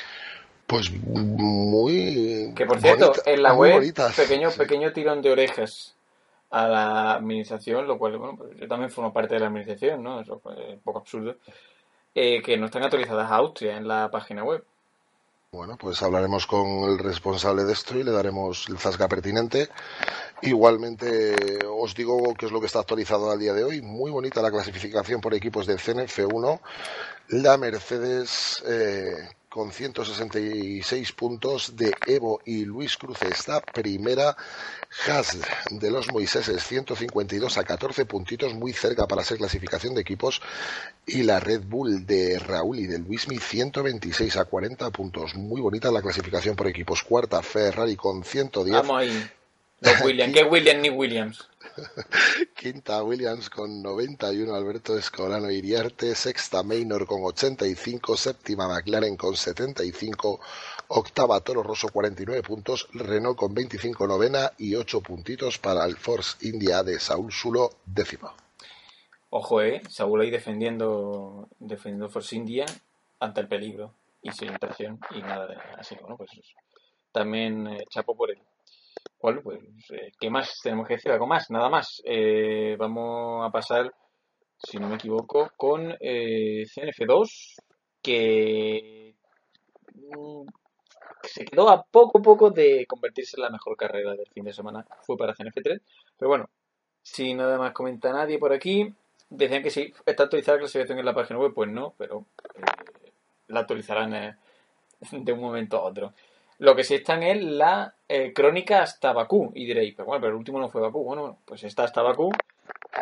[0.68, 2.52] Pues muy.
[2.58, 4.14] Que por cierto, bonita, en la web, bonitas.
[4.14, 4.60] pequeño, Sí.
[4.60, 5.96] pequeño tirón de orejas
[6.50, 10.20] a la administración, lo cual, bueno, pues yo también formo parte de la administración, ¿no?
[10.20, 11.38] Eso es un poco absurdo.
[12.16, 14.64] Eh, que no están actualizadas a Austria en la página web.
[15.52, 19.68] Bueno, pues hablaremos con el responsable de esto y le daremos el zasca pertinente.
[20.44, 21.36] Igualmente,
[21.68, 23.82] os digo que es lo que está actualizado al día de hoy.
[23.82, 26.60] Muy bonita la clasificación por equipos de CNF1.
[27.30, 34.38] La Mercedes eh, con 166 puntos de Evo y Luis Cruz está primera.
[35.08, 35.38] Haas
[35.72, 40.42] de los Moiseses 152 a 14 puntitos, muy cerca para ser clasificación de equipos.
[41.08, 45.34] Y la Red Bull de Raúl y de Luismi 126 a 40 puntos.
[45.36, 47.04] Muy bonita la clasificación por equipos.
[47.04, 48.72] Cuarta Ferrari con 110.
[48.72, 49.30] Vamos ahí.
[49.82, 50.34] Los Williams.
[50.34, 51.50] ¿Qué Williams ni Williams?
[52.56, 60.40] Quinta Williams con 91, Alberto Escolano Iriarte, sexta Maynor con 85, séptima McLaren con 75,
[60.90, 66.38] octava Toro Rosso 49 puntos, Renault con 25 novena y 8 puntitos para el Force
[66.48, 68.34] India de Saúl Sulo décimo.
[69.32, 69.82] Ojo, eh.
[69.88, 72.66] Saúl ahí defendiendo, defendiendo Force India
[73.20, 76.30] ante el peligro y sin presión y nada de así que bueno pues
[77.12, 78.40] también eh, chapo por él
[79.22, 79.60] bueno pues
[79.92, 82.02] eh, qué más tenemos que decir algo más nada más.
[82.06, 83.94] Eh, vamos a pasar
[84.58, 87.56] si no me equivoco con eh, CNF2
[88.02, 89.16] que
[89.94, 90.48] mm,
[91.24, 94.54] se quedó a poco a poco de convertirse en la mejor carrera del fin de
[94.54, 94.86] semana.
[95.04, 95.82] Fue para CNF3
[96.18, 96.50] pero bueno
[97.02, 98.94] si nada más comenta nadie por aquí
[99.30, 103.12] decían que sí está actualizada la clasificación en la página web pues no pero eh,
[103.48, 104.38] la actualizarán
[105.12, 106.14] de un momento a otro.
[106.60, 109.52] Lo que sí están es la eh, crónica hasta Bakú.
[109.56, 111.04] Y diréis, pero bueno, pero el último no fue Bakú.
[111.04, 112.32] Bueno, bueno, pues está hasta Bakú.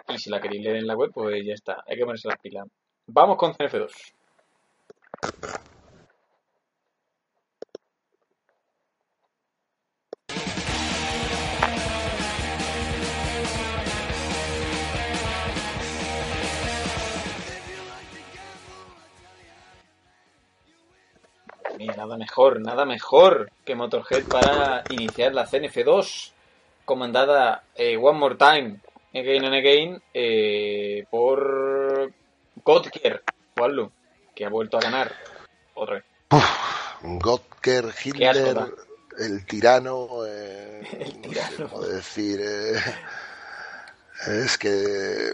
[0.09, 1.83] Y si la queréis leer en la web, pues ya está.
[1.87, 2.67] Hay que ponerse las pilas.
[3.07, 4.13] Vamos con CNF2.
[21.97, 26.31] Nada mejor, nada mejor que Motorhead para iniciar la CNF2
[26.85, 28.79] comandada eh, One More Time,
[29.13, 32.13] Again and Again, eh, por
[32.63, 33.23] Godkier.
[33.55, 33.91] Juanlu,
[34.35, 35.11] que ha vuelto a ganar
[35.73, 36.05] otra vez.
[37.01, 38.57] Godker, Hitler,
[39.17, 41.79] el tirano, eh, el tirano.
[41.81, 42.79] decir, eh,
[44.27, 45.33] es que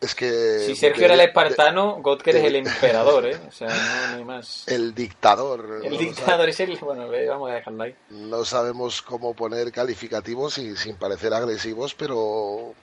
[0.00, 0.60] es que.
[0.66, 3.40] Si Sergio era el espartano, Godker es el emperador, ¿eh?
[3.48, 4.68] O sea, no, hay más.
[4.68, 5.80] El dictador.
[5.82, 6.76] El dictador es el.
[6.76, 7.94] Bueno, vamos a dejarlo ahí.
[8.10, 12.74] No sabemos cómo poner calificativos y sin parecer agresivos, pero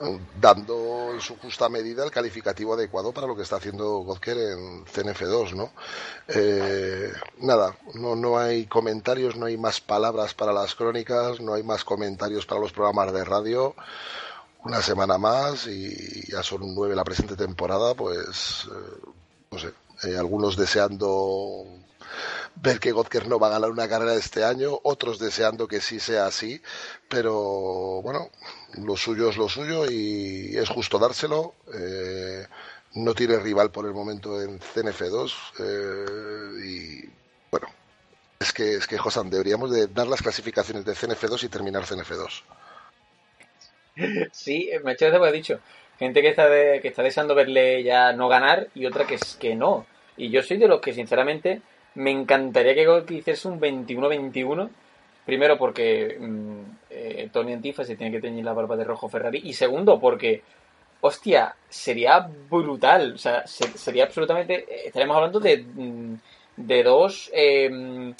[0.00, 4.36] eh, dando en su justa medida el calificativo adecuado para lo que está haciendo Godker
[4.36, 5.72] en CNF2, ¿no?
[6.28, 11.64] Eh, nada, no, no hay comentarios, no hay más palabras para las crónicas, no hay
[11.64, 13.74] más comentarios para los programas de radio
[14.64, 19.10] una semana más y ya son nueve la presente temporada, pues eh,
[19.50, 19.72] no sé,
[20.04, 21.66] eh, algunos deseando
[22.56, 26.00] ver que Godker no va a ganar una carrera este año, otros deseando que sí
[26.00, 26.62] sea así,
[27.08, 28.30] pero bueno,
[28.74, 31.54] lo suyo es lo suyo y es justo dárselo.
[31.74, 32.46] Eh,
[32.94, 35.32] no tiene rival por el momento en CNF2
[36.64, 37.10] y
[37.50, 37.66] bueno,
[38.38, 42.42] es que es que Josan, deberíamos de dar las clasificaciones de CNF2 y terminar CNF2.
[44.32, 45.60] Sí, hecho que ha dicho.
[45.98, 49.54] Gente que está, que está deseando verle ya no ganar y otra que es que
[49.54, 49.86] no.
[50.16, 51.62] Y yo soy de los que, sinceramente,
[51.94, 54.68] me encantaría que hiciese un 21-21.
[55.24, 59.40] Primero porque mm, eh, Tony Antifa se tiene que teñir la barba de rojo Ferrari.
[59.44, 60.42] Y segundo porque,
[61.00, 63.14] hostia, sería brutal.
[63.14, 64.66] O sea, sería absolutamente...
[64.68, 66.14] Eh, estaremos hablando de, mm,
[66.56, 68.14] de dos eh,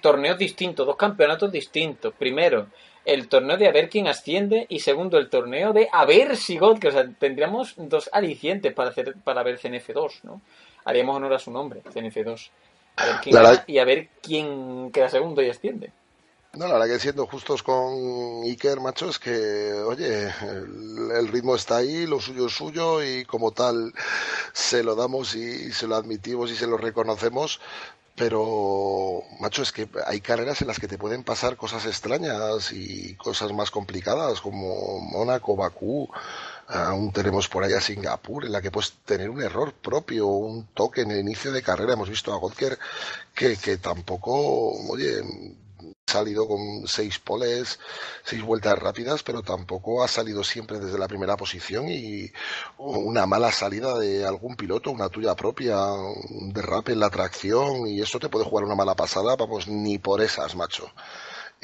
[0.00, 2.14] torneos distintos, dos campeonatos distintos.
[2.14, 2.68] Primero,
[3.06, 6.58] el torneo de a ver quién asciende y segundo el torneo de a ver si
[6.58, 10.42] God, que o sea, tendríamos dos alicientes para hacer para ver CNF2, ¿no?
[10.84, 12.50] Haríamos honor a su nombre, CNF2.
[12.96, 15.92] A ver quién y a ver quién queda segundo y asciende.
[16.56, 20.32] No, la verdad que siendo justos con Iker, macho, es que, oye,
[21.14, 23.92] el, ritmo está ahí, lo suyo es suyo y como tal
[24.54, 27.60] se lo damos y se lo admitimos y se lo reconocemos,
[28.16, 33.14] pero, macho, es que hay carreras en las que te pueden pasar cosas extrañas y
[33.16, 36.08] cosas más complicadas, como Mónaco, Bakú.
[36.66, 41.02] Aún tenemos por allá Singapur, en la que puedes tener un error propio, un toque
[41.02, 41.92] en el inicio de carrera.
[41.92, 42.78] Hemos visto a Godker
[43.34, 45.22] que, que tampoco, oye,
[46.06, 47.80] salido con seis poles,
[48.24, 52.30] seis vueltas rápidas, pero tampoco ha salido siempre desde la primera posición y
[52.78, 58.00] una mala salida de algún piloto, una tuya propia, un derrape en la tracción y
[58.00, 60.92] eso te puede jugar una mala pasada, vamos, ni por esas, macho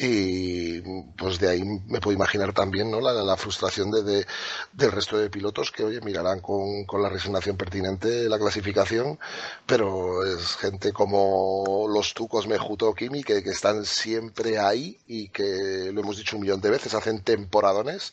[0.03, 0.83] y
[1.17, 3.01] pues de ahí me puedo imaginar también ¿no?
[3.01, 4.27] la, frustración de,
[4.73, 9.19] del resto de pilotos que oye mirarán con, con, la resignación pertinente la clasificación
[9.67, 15.91] pero es gente como los tucos Mejuto Kimi que, que están siempre ahí y que
[15.93, 18.13] lo hemos dicho un millón de veces hacen temporadones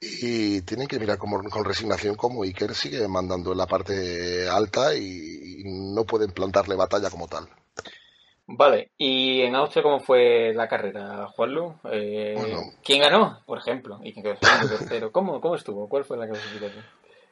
[0.00, 4.94] y tienen que mirar como, con resignación como Iker sigue mandando en la parte alta
[4.94, 7.48] y no pueden plantarle batalla como tal.
[8.48, 11.74] Vale, ¿y en Austria cómo fue la carrera, Juanlu?
[11.90, 12.36] Eh,
[12.84, 13.98] ¿Quién ganó, por ejemplo?
[14.02, 14.36] ¿Y quién quedó
[14.68, 15.10] tercero?
[15.10, 15.88] ¿Cómo, ¿Cómo estuvo?
[15.88, 16.84] ¿Cuál fue la clasificación?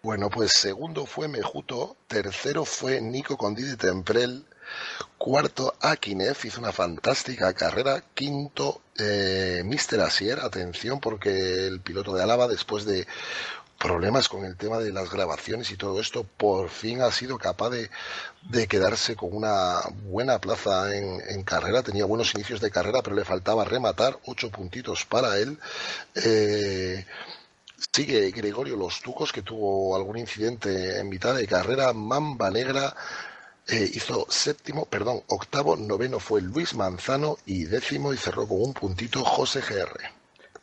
[0.03, 4.45] Bueno, pues segundo fue Mejuto, tercero fue Nico Condide Temprel,
[5.17, 10.01] cuarto Akinev, hizo una fantástica carrera, quinto eh, Mr.
[10.01, 13.07] Asier, atención porque el piloto de Álava después de
[13.79, 17.71] problemas con el tema de las grabaciones y todo esto, por fin ha sido capaz
[17.71, 17.91] de,
[18.69, 21.83] quedarse con una buena plaza en, carrera.
[21.83, 24.19] Tenía buenos inicios de carrera, pero le faltaba rematar.
[24.27, 25.59] Ocho puntitos para él.
[26.15, 27.05] Eh,
[27.93, 31.93] sigue Gregorio Los Tucos, que tuvo algún incidente en mitad de carrera.
[31.93, 32.95] Mamba Negra.
[33.67, 38.75] Eh, hizo séptimo, perdón, octavo, noveno fue Luis Manzano y décimo y cerró con un
[38.75, 40.01] puntito José GR.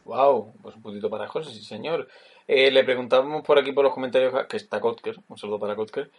[0.05, 2.07] Wow, pues un puntito para José, sí señor.
[2.53, 6.11] Eh, le preguntábamos por aquí por los comentarios que está Kotker, un saludo para Kotker.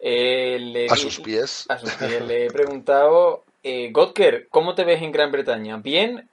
[0.00, 1.64] Eh, a sus pies.
[1.68, 5.76] A sus pies le he preguntado, eh, Godker, ¿cómo te ves en Gran Bretaña?
[5.76, 6.28] ¿Bien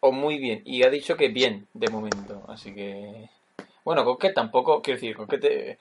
[0.00, 0.60] o muy bien?
[0.66, 2.42] Y ha dicho que bien, de momento.
[2.48, 3.30] Así que.
[3.82, 5.78] Bueno, Godker tampoco, quiero decir, Godker te,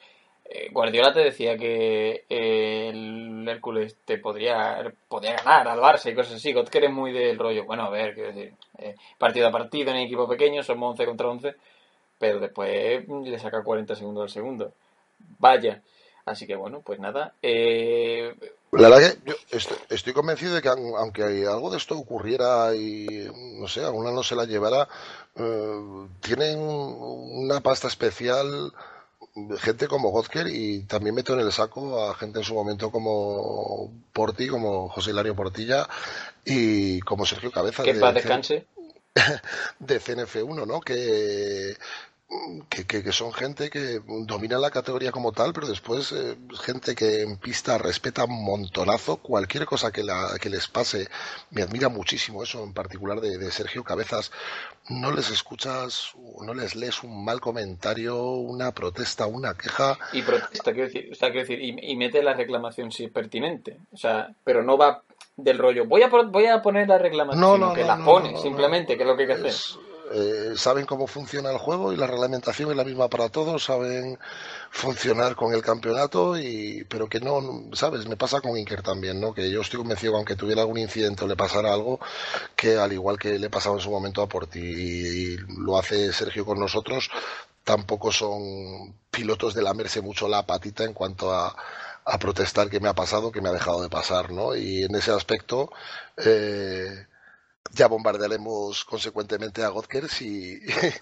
[0.71, 6.53] Guardiola te decía que el Hércules te podría, podría ganar al Barça y cosas así.
[6.53, 7.65] Godker es muy del rollo.
[7.65, 8.53] Bueno, a ver, quiero decir,
[9.17, 11.55] partido a partido en equipo pequeño, somos 11 contra 11
[12.19, 14.73] pero después le saca 40 segundos al segundo.
[15.39, 15.81] Vaya.
[16.25, 17.33] Así que bueno, pues nada.
[17.41, 18.35] Eh...
[18.71, 19.35] La verdad que yo
[19.89, 23.07] estoy, convencido de que aunque algo de esto ocurriera y
[23.59, 24.89] no sé, a una no se la llevara,
[25.35, 28.73] eh, tienen una pasta especial
[29.59, 33.91] gente como Godker y también meto en el saco a gente en su momento como
[34.13, 35.87] Porti, como José Hilario Portilla
[36.43, 37.83] y como Sergio Cabeza.
[37.83, 38.65] Que de, descanse.
[39.79, 40.81] De CNF1, ¿no?
[40.81, 41.75] Que
[42.69, 47.37] que, son gente que domina la categoría como tal, pero después eh, gente que en
[47.37, 49.17] pista respeta un montonazo.
[49.17, 51.07] Cualquier cosa que, la, que les pase,
[51.51, 54.31] me admira muchísimo eso, en particular de, Sergio Cabezas.
[54.89, 59.97] No les escuchas, no les lees un mal comentario, una protesta, una queja.
[60.11, 63.77] Y protesta, quiero decir, o sea, decir y, mete la reclamación si es pertinente.
[63.93, 65.01] O sea, pero no va
[65.37, 68.97] del rollo, voy a, voy a poner la reclamación, no, no, que la pone, simplemente,
[68.97, 69.53] que es lo que hay que hacer.
[70.09, 74.17] Eh, saben cómo funciona el juego y la reglamentación es la misma para todos, saben
[74.71, 77.41] funcionar con el campeonato, y pero que no,
[77.73, 78.07] ¿sabes?
[78.07, 79.33] Me pasa con Inker también, ¿no?
[79.33, 81.99] Que yo estoy convencido que aunque tuviera algún incidente o le pasara algo,
[82.55, 86.45] que al igual que le pasaba en su momento a Porti y, lo hace Sergio
[86.45, 87.11] con nosotros,
[87.63, 91.53] tampoco son pilotos de lamerse mucho la patita en cuanto a,
[92.07, 94.55] a protestar que me ha pasado, que me ha dejado de pasar, ¿no?
[94.55, 95.69] Y en ese aspecto,
[96.25, 97.05] eh,
[97.73, 100.59] ya bombardearemos consecuentemente a Godker si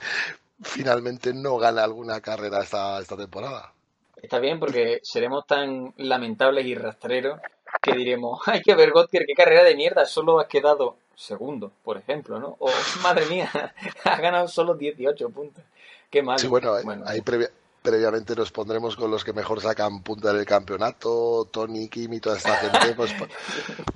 [0.63, 3.71] finalmente no gana alguna carrera esta, esta temporada.
[4.19, 7.39] Está bien porque seremos tan lamentables y rastreros
[7.81, 11.97] que diremos, hay que ver Godker, qué carrera de mierda, solo has quedado segundo, por
[11.97, 12.55] ejemplo, ¿no?
[12.59, 12.69] O,
[13.03, 13.49] madre mía,
[14.03, 15.63] ha ganado solo 18 puntos.
[16.09, 16.39] Qué mal.
[16.39, 17.03] Sí, bueno, bueno.
[17.05, 17.49] hay previa,
[17.85, 22.37] previamente nos pondremos con los que mejor sacan punta del campeonato, Tony, Kim y toda
[22.37, 23.13] esta gente, pues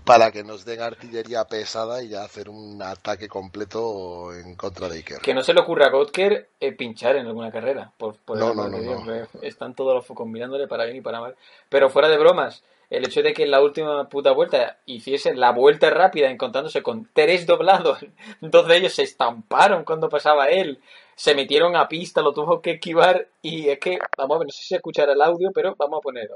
[0.06, 4.98] para que nos den artillería pesada y ya hacer un ataque completo en contra de
[4.98, 5.20] Iker.
[5.20, 7.92] Que no se le ocurra a Godker eh, pinchar en alguna carrera.
[7.98, 11.36] Por, no, no, no, Están todos los focos mirándole para bien y para mal.
[11.68, 15.52] Pero fuera de bromas, el hecho de que en la última puta vuelta hiciese la
[15.52, 18.00] vuelta rápida encontrándose con tres doblados,
[18.42, 20.80] dos de ellos se estamparon cuando pasaba él
[21.20, 24.52] se metieron a pista, lo tuvo que esquivar y es que, vamos a ver, no
[24.54, 26.36] sé si escuchar el audio, pero vamos a ponerlo.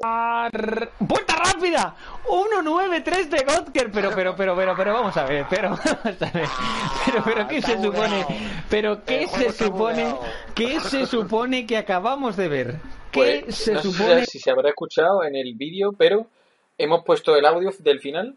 [0.99, 1.95] ¡Vuelta rápida!
[2.25, 6.49] 1-9-3 de Godker, pero, pero, pero, pero, pero, vamos a ver, pero, vamos a ver,
[7.05, 8.25] pero, pero, ¿qué se supone?
[8.69, 10.15] Pero, ¿qué se supone?
[10.53, 12.75] ¿Qué se supone que acabamos de ver?
[13.13, 14.25] ¿Qué pues, se no supone?
[14.25, 16.27] Sé si se habrá escuchado en el vídeo, pero
[16.77, 18.35] hemos puesto el audio del final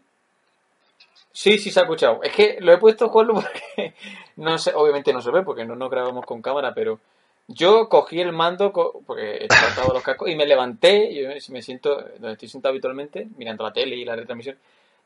[1.37, 2.23] Sí, sí se ha escuchado.
[2.23, 3.93] Es que lo he puesto, Juanlu, porque
[4.37, 6.99] no sé, obviamente no se ve porque no nos grabamos con cámara, pero
[7.47, 11.95] yo cogí el mando, porque he tratado los cascos, y me levanté, yo me siento,
[12.17, 14.57] donde estoy sentado habitualmente, mirando la tele y la retransmisión,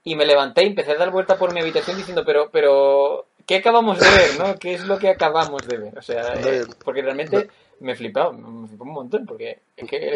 [0.05, 3.57] y me levanté y empecé a dar vuelta por mi habitación diciendo, pero, pero, ¿qué
[3.57, 4.57] acabamos de ver, no?
[4.57, 5.97] ¿Qué es lo que acabamos de ver?
[5.97, 7.49] O sea, eh, porque realmente
[7.81, 9.61] me he flipado, me flipó un montón, porque.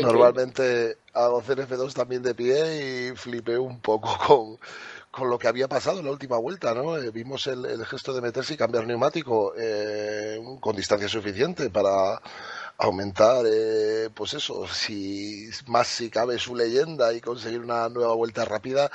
[0.02, 4.58] Normalmente hago CNF2 también de pie y flipé un poco con
[5.16, 6.98] con lo que había pasado en la última vuelta, ¿no?
[6.98, 12.22] Eh, vimos el, gesto de meterse y cambiar neumático eh, con distancia suficiente para
[12.78, 18.46] aumentar, eh, pues eso, si más si cabe su leyenda y conseguir una nueva vuelta
[18.46, 18.92] rápida.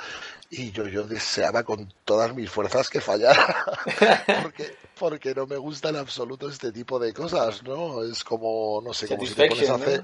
[0.49, 3.65] Y yo, yo deseaba con todas mis fuerzas que fallara,
[4.43, 8.03] porque, porque no me gusta en absoluto este tipo de cosas, ¿no?
[8.03, 10.03] Es como, no sé, como si te pones a hacer,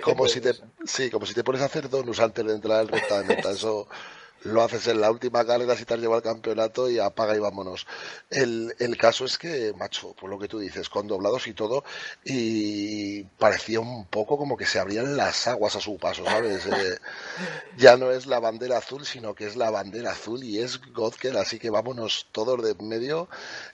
[0.00, 0.52] como si te,
[0.84, 3.50] sí, como si te pones a hacer donuts antes de entrar en recta de meta,
[3.50, 3.88] eso
[4.42, 7.38] lo haces en la última carrera si te has llevado el campeonato y apaga y
[7.38, 7.86] vámonos.
[8.30, 11.84] El, el caso es que, macho, por lo que tú dices, con doblados y todo,
[12.24, 16.66] y parecía un poco como que se abrían las aguas a su paso, ¿sabes?
[16.66, 16.98] Eh,
[17.76, 21.36] ya no es la bandera azul, sino que es la bandera azul y es Godker,
[21.36, 23.28] así que vámonos todos de medio.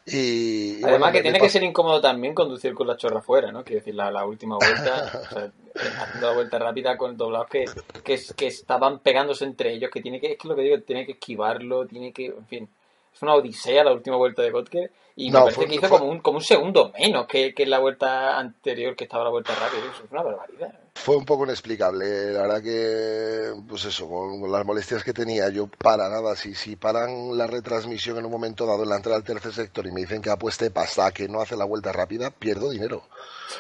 [0.05, 3.65] Y, Además que tiene que ser incómodo también conducir con la chorra fuera, ¿no?
[3.65, 5.53] Quiero decir, la, la última vuelta, o sea,
[6.01, 7.65] haciendo la vuelta rápida con doblados que,
[8.05, 11.07] que, que estaban pegándose entre ellos, que tiene que, es que lo que digo, tiene
[11.07, 12.69] que esquivarlo, tiene que, en fin,
[13.13, 16.21] es una odisea la última vuelta de Kotke y me parece que hizo como, un,
[16.21, 20.05] como un segundo menos que, que la vuelta anterior que estaba la vuelta rápida, eso
[20.05, 20.79] es una barbaridad.
[20.95, 25.69] Fue un poco inexplicable, la verdad que, pues eso, con las molestias que tenía, yo
[25.69, 29.25] para nada, si, si paran la retransmisión en un momento dado en la entrada al
[29.25, 32.71] tercer sector y me dicen que apueste pasa que no hace la vuelta rápida, pierdo
[32.71, 33.03] dinero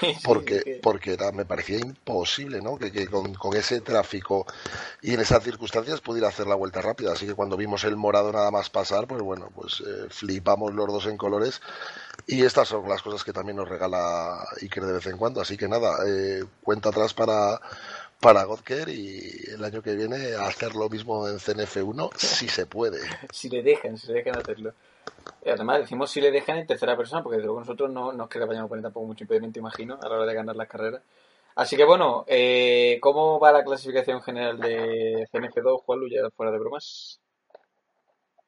[0.24, 2.76] porque, porque me parecía imposible, ¿no?
[2.76, 4.46] Que, con, ese tráfico
[5.02, 7.12] y en esas circunstancias pudiera hacer la vuelta rápida.
[7.12, 10.86] Así que cuando vimos el morado nada más pasar, pues bueno, pues eh, flipamos los
[10.88, 11.45] dos en colores.
[12.26, 15.40] Y estas son las cosas que también nos regala Iker de vez en cuando.
[15.40, 17.60] Así que nada, eh, cuenta atrás para,
[18.20, 23.00] para Godker y el año que viene hacer lo mismo en CNF1 si se puede.
[23.32, 24.72] si le dejan, si le dejan hacerlo.
[25.44, 28.38] Además, decimos si le dejan en tercera persona, porque luego nosotros no, no es que
[28.38, 31.02] le vayamos a poner tampoco mucho impedimento, imagino, a la hora de ganar las carreras.
[31.54, 36.58] Así que bueno, eh, ¿cómo va la clasificación general de CNF2, Juan ya fuera de
[36.58, 37.20] bromas?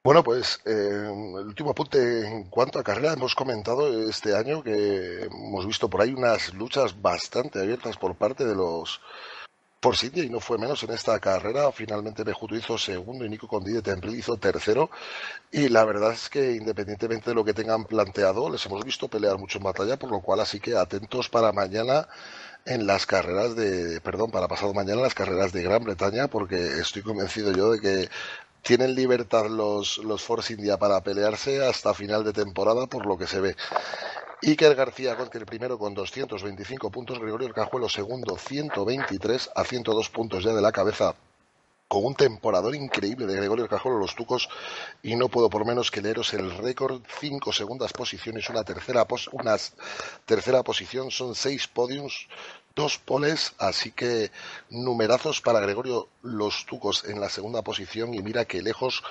[0.05, 5.24] Bueno, pues eh, el último apunte en cuanto a carrera, hemos comentado este año que
[5.24, 9.01] hemos visto por ahí unas luchas bastante abiertas por parte de los
[9.80, 11.70] por India y no fue menos en esta carrera.
[11.72, 14.90] Finalmente Bejuto hizo segundo y Nico Condi de hizo tercero.
[15.53, 19.38] Y la verdad es que independientemente de lo que tengan planteado, les hemos visto pelear
[19.38, 22.09] mucho en batalla, por lo cual así que atentos para mañana
[22.64, 26.57] en las carreras de, perdón, para pasado mañana en las carreras de Gran Bretaña, porque
[26.80, 28.09] estoy convencido yo de que
[28.63, 33.27] tienen libertad los, los Force India para pelearse hasta final de temporada, por lo que
[33.27, 33.57] se ve.
[34.43, 40.53] Iker García el primero con 225 puntos, Gregorio Cajuelo segundo 123 a 102 puntos ya
[40.53, 41.15] de la cabeza
[41.89, 44.49] con un temporador increíble de Gregorio Cajuelo los Tucos
[45.03, 49.57] y no puedo por menos que leeros el récord cinco segundas posiciones una tercera una
[50.26, 52.28] tercera posición son seis podiums
[52.76, 54.30] dos poles así que
[54.68, 59.03] numerazos para Gregorio los Tucos en la segunda posición y mira que lejos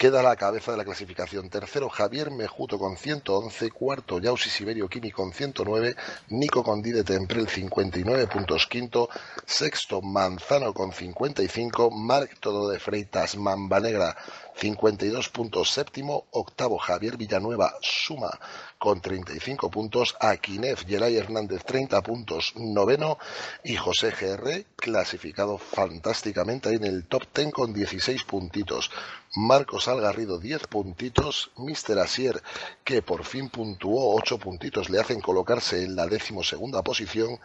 [0.00, 1.50] queda la cabeza de la clasificación.
[1.50, 3.70] Tercero, Javier Mejuto con 111.
[3.70, 5.94] Cuarto, Yausi Siberio Kimi con 109.
[6.30, 8.66] Nico Condi de Temprel 59 puntos.
[8.66, 9.10] Quinto,
[9.44, 11.90] sexto, Manzano con 55.
[12.10, 14.16] Marc Todo de Freitas, Mamba Negra
[14.56, 15.70] 52 puntos.
[15.70, 18.38] Séptimo, octavo, Javier Villanueva, suma
[18.78, 20.16] con 35 puntos.
[20.20, 22.52] Aquinef Yelay Hernández, 30 puntos.
[22.56, 23.18] Noveno,
[23.64, 28.90] y José GR, clasificado fantásticamente en el top 10 con 16 puntitos.
[29.36, 32.42] Marcos Algarrido 10 puntitos, Mister Asier
[32.82, 37.38] que por fin puntuó 8 puntitos le hacen colocarse en la decimosegunda posición,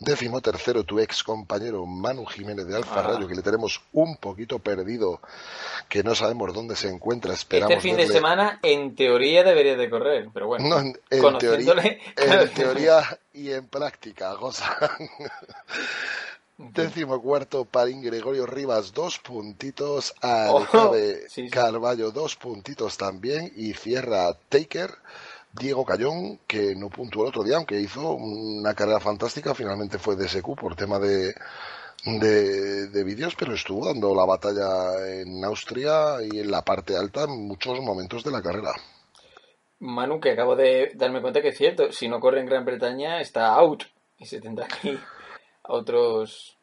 [0.00, 4.58] décimo tercero tu ex compañero Manu Jiménez de Alfa Radio que le tenemos un poquito
[4.58, 5.22] perdido,
[5.88, 9.90] que no sabemos dónde se encuentra, esperamos Este fin de semana en teoría debería de
[9.90, 11.74] correr, pero bueno, en, teoría,
[12.16, 14.76] en teoría y en práctica, goza.
[16.58, 20.14] Décimo cuarto, Parín Gregorio Rivas, dos puntitos.
[20.20, 23.50] Alcabe Carballo, dos puntitos también.
[23.56, 24.90] Y cierra Taker,
[25.52, 29.54] Diego Cayón, que no puntuó el otro día, aunque hizo una carrera fantástica.
[29.54, 31.34] Finalmente fue DSQ por tema de,
[32.04, 37.24] de, de vídeos, pero estuvo dando la batalla en Austria y en la parte alta
[37.24, 38.72] en muchos momentos de la carrera.
[39.80, 43.20] Manu, que acabo de darme cuenta que es cierto, si no corre en Gran Bretaña
[43.20, 43.84] está out
[44.18, 45.00] y se tendrá que ir
[45.64, 46.56] a otros,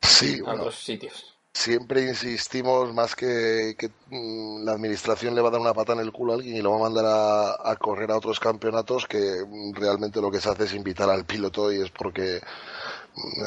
[0.00, 0.40] sí,
[0.70, 1.36] sitios.
[1.54, 6.00] Siempre insistimos más que, que mm, la administración le va a dar una pata en
[6.00, 9.06] el culo a alguien y lo va a mandar a, a, correr a otros campeonatos
[9.06, 12.40] que mm, realmente lo que se hace es invitar al piloto y es porque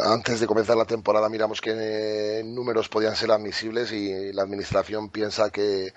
[0.04, 5.50] antes de comenzar la temporada miramos qué números podían ser admisibles y la administración piensa
[5.50, 5.94] que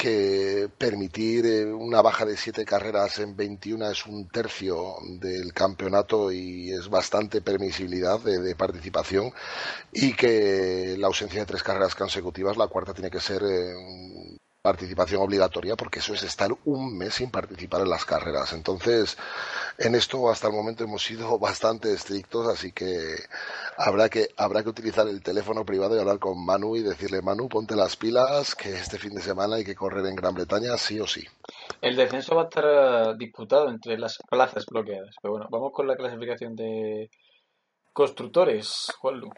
[0.00, 6.32] que permitir eh, una baja de siete carreras en 21 es un tercio del campeonato
[6.32, 9.30] y es bastante permisibilidad de, participación
[9.92, 15.22] y que la ausencia de tres carreras consecutivas, la cuarta tiene que ser eh, participación
[15.22, 18.52] obligatoria porque eso es estar un mes sin participar en las carreras.
[18.52, 19.16] Entonces,
[19.78, 23.16] en esto hasta el momento hemos sido bastante estrictos, así que
[23.78, 27.48] habrá que habrá que utilizar el teléfono privado y hablar con Manu y decirle, Manu,
[27.48, 31.00] ponte las pilas, que este fin de semana hay que correr en Gran Bretaña sí
[31.00, 31.24] o sí.
[31.80, 35.14] El descenso va a estar eh, disputado entre las plazas bloqueadas.
[35.22, 37.10] Pero bueno, vamos con la clasificación de
[37.92, 39.30] constructores, Juanlu.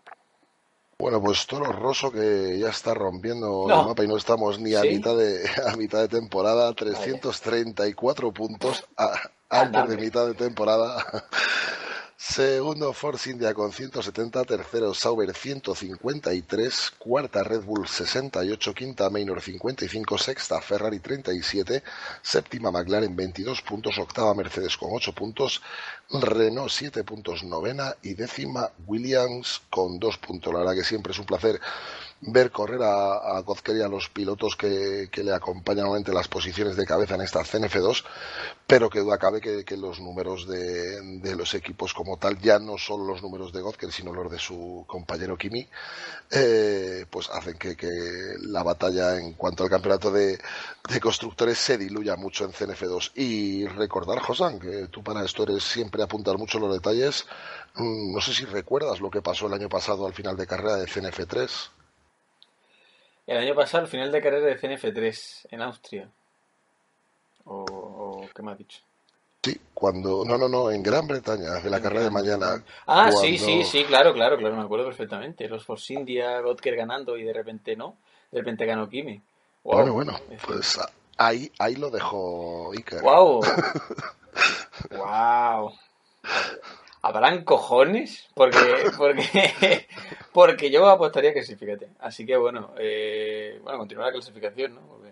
[1.03, 4.83] Bueno, pues Toro Rosso que ya está rompiendo el mapa y no estamos ni a
[4.83, 8.85] mitad de a mitad de temporada, 334 puntos
[9.49, 11.05] antes de mitad de temporada.
[12.25, 20.17] Segundo Force India con 170, tercero Sauber 153, cuarta Red Bull 68, quinta Maynor 55,
[20.19, 21.83] sexta Ferrari 37,
[22.23, 25.61] séptima McLaren 22 puntos, octava Mercedes con 8 puntos,
[26.11, 30.53] Renault 7 puntos, novena y décima Williams con 2 puntos.
[30.53, 31.61] La verdad que siempre es un placer
[32.25, 36.87] ver correr a, a y a los pilotos que, le acompañan en las posiciones de
[36.87, 38.05] cabeza en esta CNF2,
[38.67, 43.07] pero que duda cabe que, los números de, los equipos como tal, ya no son
[43.07, 45.67] los números de Godker, sino los de su compañero Kimi,
[46.31, 47.77] eh, pues hacen que,
[48.43, 50.39] la batalla en cuanto al campeonato de,
[51.01, 53.13] constructores se diluya mucho en CNF2.
[53.17, 57.27] Y recordar, Josan, que tú para esto eres siempre apuntar mucho los detalles,
[57.75, 60.77] mm, no sé si recuerdas lo que pasó el año pasado al final de carrera
[60.77, 61.82] de CNF3.
[63.27, 66.09] El año pasado, al final de carrera de CNF3 en Austria.
[67.45, 68.81] O, qué me ha dicho?
[69.43, 70.25] Sí, cuando.
[70.25, 72.63] No, no, no, en Gran Bretaña, de la carrera de mañana.
[72.87, 75.49] Ah, sí, sí, sí, claro, claro, claro, me acuerdo perfectamente.
[75.49, 77.97] Los Force India, Godker ganando y de repente no.
[78.31, 79.21] De repente ganó Kimi.
[79.65, 80.79] Bueno, bueno, pues
[81.17, 83.03] ahí, ahí lo dejó Iker.
[83.03, 83.41] ¡Wow!
[84.91, 85.73] ¡Wow!
[87.03, 88.29] ¿Habrán cojones?
[88.35, 88.59] Porque,
[88.97, 89.87] porque,
[90.33, 91.89] porque yo apostaría que sí, fíjate.
[91.99, 94.83] Así que bueno, eh, bueno, continúa la clasificación, ¿no?
[94.83, 95.11] Porque...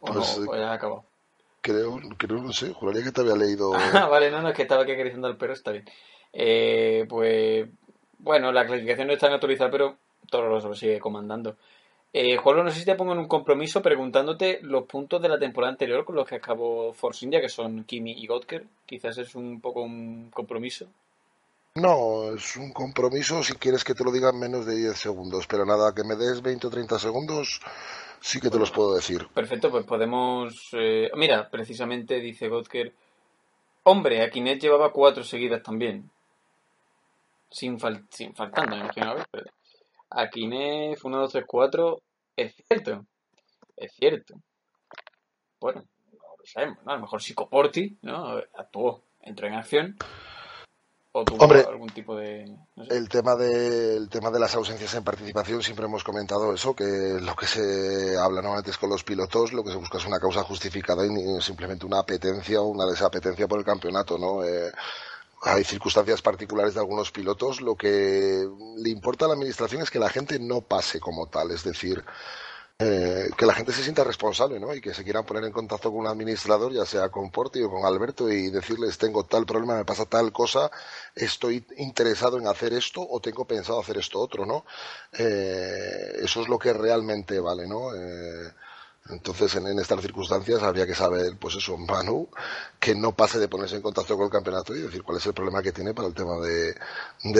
[0.00, 1.04] pues, no, ya acabado.
[1.60, 3.72] Creo, creo, no sé, juraría que te había leído.
[3.94, 5.84] Ah, vale, no, no, es que estaba aquí acariciando al perro, está bien.
[6.32, 7.68] Eh, pues
[8.18, 9.98] Bueno, la clasificación no está actualizada, pero
[10.30, 11.56] todo lo sigue comandando.
[12.12, 15.38] Eh, Juan, no sé si te pongo en un compromiso preguntándote los puntos de la
[15.38, 18.64] temporada anterior con los que acabó Force India, que son Kimi y Godker.
[18.86, 20.86] Quizás es un poco un compromiso.
[21.74, 25.46] No, es un compromiso si quieres que te lo diga en menos de 10 segundos,
[25.46, 27.60] pero nada, que me des 20 o 30 segundos,
[28.20, 29.28] sí que te los puedo decir.
[29.28, 30.70] Perfecto, pues podemos...
[30.72, 32.92] Eh, mira, precisamente dice Godker,
[33.84, 36.10] hombre, Akinet llevaba cuatro seguidas también.
[37.50, 37.78] Sin,
[38.10, 39.10] sin faltando, me imagino.
[39.10, 39.57] A ver, Akinet,
[40.10, 42.02] 1, 2, 3, 4,
[42.36, 43.06] es cierto.
[43.76, 44.34] Es cierto.
[45.60, 46.92] Bueno, no lo sabemos, ¿no?
[46.92, 48.40] A lo mejor Psicoporti, ¿no?
[48.54, 49.96] Actuó, entró en acción
[51.12, 52.44] Hombre, algún tipo de
[52.76, 57.18] el tema de el tema de las ausencias en participación siempre hemos comentado eso que
[57.20, 60.20] lo que se habla normalmente es con los pilotos lo que se busca es una
[60.20, 64.70] causa justificada y simplemente una apetencia o una desapetencia por el campeonato no eh,
[65.42, 69.98] hay circunstancias particulares de algunos pilotos lo que le importa a la administración es que
[69.98, 72.04] la gente no pase como tal es decir
[72.80, 74.72] eh, que la gente se sienta responsable, ¿no?
[74.72, 77.68] Y que se quieran poner en contacto con un administrador, ya sea con Porti o
[77.68, 80.70] con Alberto, y decirles, tengo tal problema, me pasa tal cosa,
[81.12, 84.64] estoy interesado en hacer esto o tengo pensado hacer esto otro, ¿no?
[85.12, 87.92] Eh, eso es lo que realmente vale, ¿no?
[87.96, 88.52] Eh,
[89.10, 92.28] entonces, en, estas circunstancias habría que saber, pues eso, Manu,
[92.78, 95.32] que no pase de ponerse en contacto con el campeonato y decir cuál es el
[95.32, 96.74] problema que tiene para el tema de,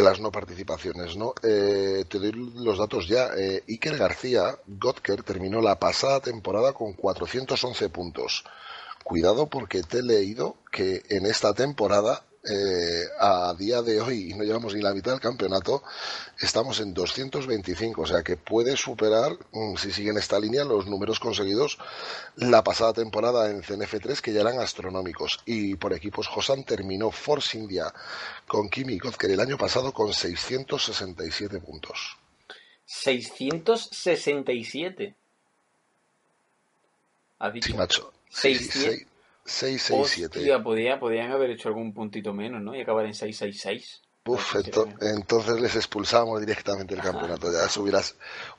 [0.02, 1.34] las no participaciones, ¿no?
[1.42, 3.28] Eh, te doy los datos ya.
[3.36, 8.44] Eh, Iker García, Gotker, terminó la pasada temporada con 411 puntos.
[9.04, 14.34] Cuidado porque te he leído que en esta temporada eh, a día de hoy, y
[14.34, 15.82] no llevamos ni la mitad del campeonato,
[16.38, 20.86] estamos en 225, o sea que puede superar, mm, si sigue en esta línea, los
[20.86, 21.78] números conseguidos
[22.36, 25.40] la pasada temporada en CNF3, que ya eran astronómicos.
[25.46, 27.92] Y por equipos, Josan terminó Force India
[28.46, 32.18] con Kimi Kozker el año pasado con 667 puntos.
[32.84, 35.14] 667.
[37.40, 37.68] ¿Ha dicho?
[37.68, 38.12] Sí, macho.
[39.48, 40.38] 667.
[40.38, 42.74] Hostia, podía, podían haber hecho algún puntito menos, ¿no?
[42.76, 44.02] Y acabar en 666.
[44.26, 44.56] Uf,
[45.00, 47.50] entonces les expulsamos directamente el campeonato.
[47.50, 48.00] Ya eso hubiera,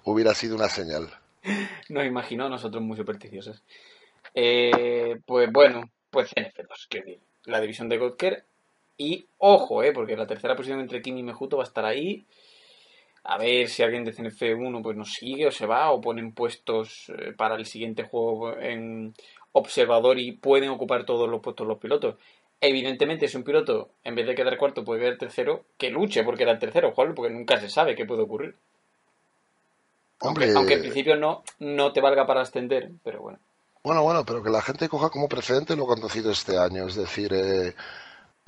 [0.04, 1.08] hubiera sido una señal.
[1.90, 3.62] Nos imaginó nosotros muy supersticiosos.
[4.34, 8.46] Eh, pues bueno, pues CNF2, que la división de Godker.
[8.98, 12.26] Y ojo, eh, porque la tercera posición entre Kim y Mejuto va a estar ahí.
[13.24, 17.10] A ver si alguien de CNF1 pues nos sigue o se va o ponen puestos
[17.10, 19.14] eh, para el siguiente juego en
[19.52, 22.16] observador y pueden ocupar todos los puestos los pilotos.
[22.62, 26.43] Evidentemente, si un piloto, en vez de quedar cuarto, puede quedar tercero, que luche porque
[26.43, 28.56] era el tercero, Juan, porque nunca se sabe qué puede ocurrir.
[30.22, 33.39] Aunque, aunque, en principio no, no te valga para ascender, pero bueno.
[33.84, 36.86] Bueno, bueno, pero que la gente coja como precedente lo que han este año.
[36.86, 37.74] Es decir, eh,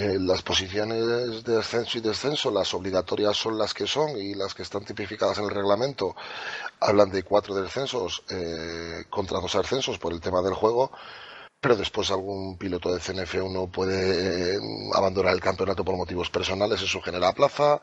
[0.02, 4.56] eh, las posiciones de ascenso y descenso, las obligatorias son las que son y las
[4.56, 6.16] que están tipificadas en el reglamento
[6.80, 10.92] hablan de cuatro descensos eh, contra dos ascensos por el tema del juego,
[11.60, 14.60] pero después algún piloto de CNF1 puede eh,
[14.96, 17.80] abandonar el campeonato por motivos personales, eso genera plaza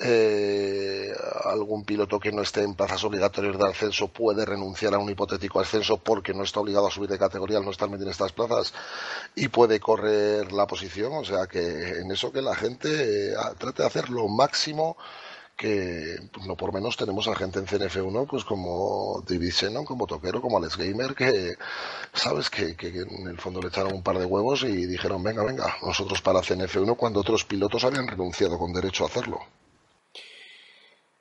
[0.00, 1.12] eh,
[1.44, 5.60] algún piloto que no esté en plazas obligatorias de ascenso puede renunciar a un hipotético
[5.60, 8.32] ascenso porque no está obligado a subir de categoría al no estar metido en estas
[8.32, 8.72] plazas
[9.34, 11.12] y puede correr la posición.
[11.14, 14.96] O sea que en eso que la gente eh, trate de hacer lo máximo
[15.56, 20.06] que pues, no por menos tenemos a gente en CNF1 pues como David Shannon, como
[20.06, 21.56] Toquero, como Alex Gamer que
[22.12, 25.42] sabes que, que, en el fondo le echaron un par de huevos y dijeron venga,
[25.42, 29.40] venga, nosotros para CNF1 cuando otros pilotos habían renunciado con derecho a hacerlo.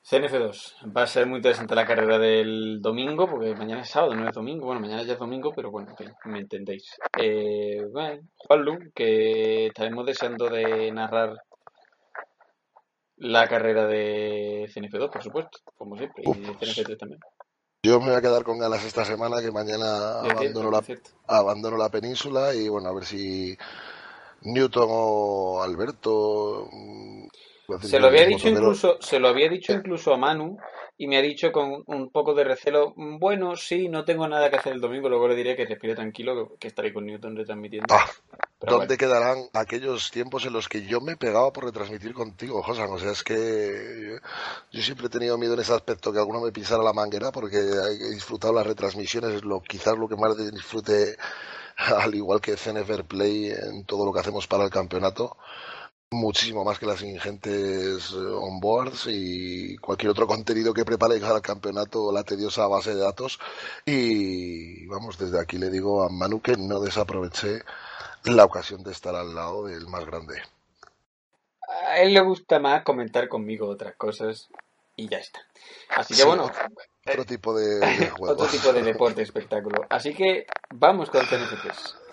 [0.09, 0.95] CNF2.
[0.95, 4.33] Va a ser muy interesante la carrera del domingo, porque mañana es sábado, no es
[4.33, 4.65] domingo.
[4.65, 5.93] Bueno, mañana ya es domingo, pero bueno,
[6.25, 6.95] me entendéis.
[7.19, 11.35] Eh, bueno, Juanlu, que estaremos deseando de narrar
[13.17, 17.19] la carrera de CNF2, por supuesto, como siempre, y de CNF3 también.
[17.83, 20.83] Yo me voy a quedar con ganas esta semana, que mañana abandono, la,
[21.27, 23.57] abandono la península y bueno, a ver si
[24.41, 26.69] Newton o Alberto
[27.81, 30.57] se lo había dicho incluso, se lo había dicho incluso a Manu
[30.97, 34.55] y me ha dicho con un poco de recelo, bueno, sí, no tengo nada que
[34.55, 37.93] hacer el domingo, luego le diré que respire tranquilo, que estaré con Newton retransmitiendo.
[37.93, 38.07] Ah,
[38.59, 42.81] ¿Dónde quedarán aquellos tiempos en los que yo me pegaba por retransmitir contigo, José?
[42.83, 44.17] O sea, es que
[44.71, 47.57] yo siempre he tenido miedo en ese aspecto, que alguno me pisara la manguera, porque
[47.57, 51.15] he disfrutado las retransmisiones, es lo, quizás lo que más disfrute,
[51.77, 55.37] al igual que CNFR Play, en todo lo que hacemos para el campeonato
[56.11, 62.13] muchísimo más que las ingentes eh, onboards y cualquier otro contenido que prepare cada campeonato
[62.13, 63.39] la tediosa base de datos
[63.85, 67.61] y vamos desde aquí le digo a Manu que no desaproveche
[68.23, 70.35] la ocasión de estar al lado del más grande
[71.83, 74.47] a él le gusta más comentar conmigo otras cosas
[74.95, 75.39] y ya está.
[75.95, 76.49] Así que Sí, bueno,
[77.05, 77.79] Otro tipo de,
[78.19, 79.85] otro tipo de deporte, espectáculo.
[79.89, 82.06] Así que vamos con CNF3.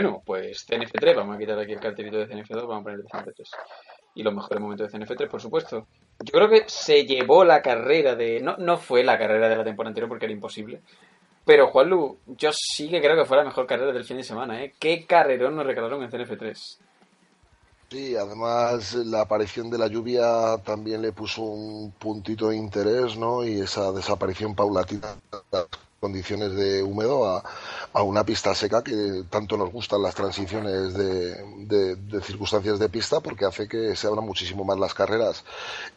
[0.00, 3.04] Bueno, pues CNF3, vamos a quitar aquí el cartelito de CNF2, vamos a poner el
[3.04, 3.48] de CNF3.
[4.14, 5.88] Y los mejores momentos de CNF3, por supuesto.
[6.20, 8.40] Yo creo que se llevó la carrera de...
[8.40, 10.82] No, no fue la carrera de la temporada anterior porque era imposible.
[11.44, 14.62] Pero Juanlu, yo sí que creo que fue la mejor carrera del fin de semana,
[14.62, 14.72] ¿eh?
[14.78, 16.78] ¿Qué carrerón nos regalaron en CNF3?
[17.90, 23.44] Sí, además la aparición de la lluvia también le puso un puntito de interés, ¿no?
[23.44, 25.16] Y esa desaparición paulatina
[26.00, 27.42] condiciones de húmedo a,
[27.92, 31.34] a una pista seca que tanto nos gustan las transiciones de,
[31.66, 35.44] de- de circunstancias de pista porque hace que se abran muchísimo más las carreras.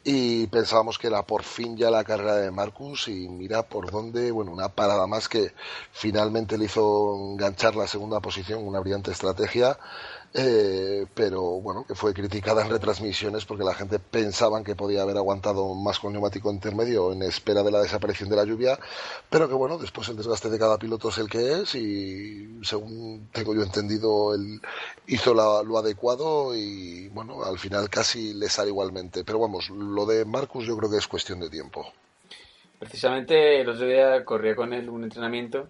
[0.03, 4.31] Y pensábamos que era por fin ya la carrera de Marcus y mira por dónde,
[4.31, 5.53] bueno, una parada más que
[5.91, 9.77] finalmente le hizo enganchar la segunda posición, una brillante estrategia.
[10.33, 15.17] Eh, pero bueno, que fue criticada en retransmisiones porque la gente pensaban que podía haber
[15.17, 18.79] aguantado más con neumático intermedio en espera de la desaparición de la lluvia,
[19.29, 23.27] pero que bueno, después el desgaste de cada piloto es el que es y según
[23.33, 24.61] tengo yo entendido, él
[25.07, 29.25] hizo la- lo adecuado y bueno, al final casi le sale igualmente.
[29.25, 31.85] Pero vamos, lo de Marcus yo creo que es cuestión de tiempo.
[32.79, 35.67] Precisamente el otro día corría con él un entrenamiento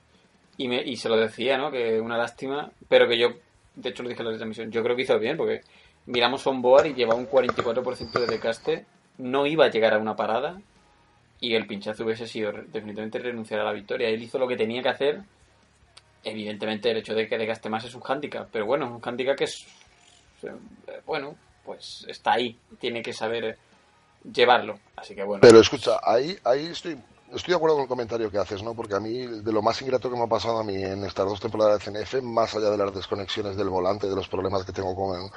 [0.57, 1.71] y, me, y se lo decía, ¿no?
[1.71, 3.29] Que una lástima, pero que yo,
[3.75, 5.61] de hecho lo dije en la transmisión, yo creo que hizo bien porque
[6.05, 8.85] miramos on-board y llevaba un 44% de desgaste,
[9.17, 10.59] no iba a llegar a una parada
[11.39, 14.09] y el pinchazo hubiese sido definitivamente renunciar a la victoria.
[14.09, 15.21] Él hizo lo que tenía que hacer.
[16.23, 19.35] Evidentemente el hecho de que desgaste más es un hándicap, pero bueno, es un hándicap
[19.35, 19.65] que es,
[20.43, 20.51] eh,
[21.05, 23.57] bueno, pues está ahí, tiene que saber
[24.31, 24.79] llevarlo.
[24.95, 25.41] Así que bueno.
[25.41, 26.95] Pero escucha, ahí, ahí estoy,
[27.33, 28.73] estoy de acuerdo con el comentario que haces, ¿no?
[28.73, 31.25] Porque a mí, de lo más ingrato que me ha pasado a mí en estas
[31.25, 34.71] dos temporadas de CNF, más allá de las desconexiones del volante, de los problemas que
[34.71, 35.29] tengo con el,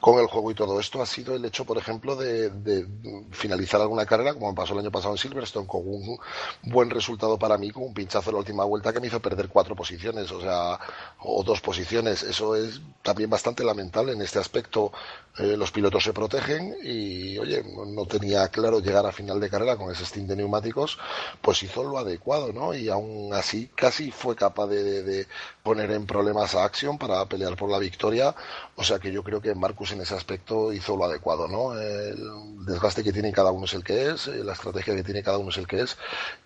[0.00, 2.86] con el juego y todo esto, ha sido el hecho, por ejemplo, de, de
[3.30, 6.18] finalizar alguna carrera, como me pasó el año pasado en Silverstone, con un
[6.64, 9.48] buen resultado para mí, con un pinchazo en la última vuelta que me hizo perder
[9.48, 10.78] cuatro posiciones, o sea,
[11.20, 12.22] o dos posiciones.
[12.22, 14.92] Eso es también bastante lamentable en este aspecto.
[15.38, 19.76] eh, los pilotos se protegen y, oye, no tenía claro llegar a final de carrera
[19.76, 20.98] con ese stint de neumáticos,
[21.42, 22.74] pues hizo lo adecuado, ¿no?
[22.74, 25.26] Y aún así casi fue capaz de, de-
[25.68, 28.34] poner en problemas a Action para pelear por la victoria.
[28.74, 31.78] O sea que yo creo que Marcus en ese aspecto hizo lo adecuado, ¿no?
[31.78, 35.22] El desgaste que tiene cada uno es el que es, eh, la estrategia que tiene
[35.22, 35.98] cada uno es el que es.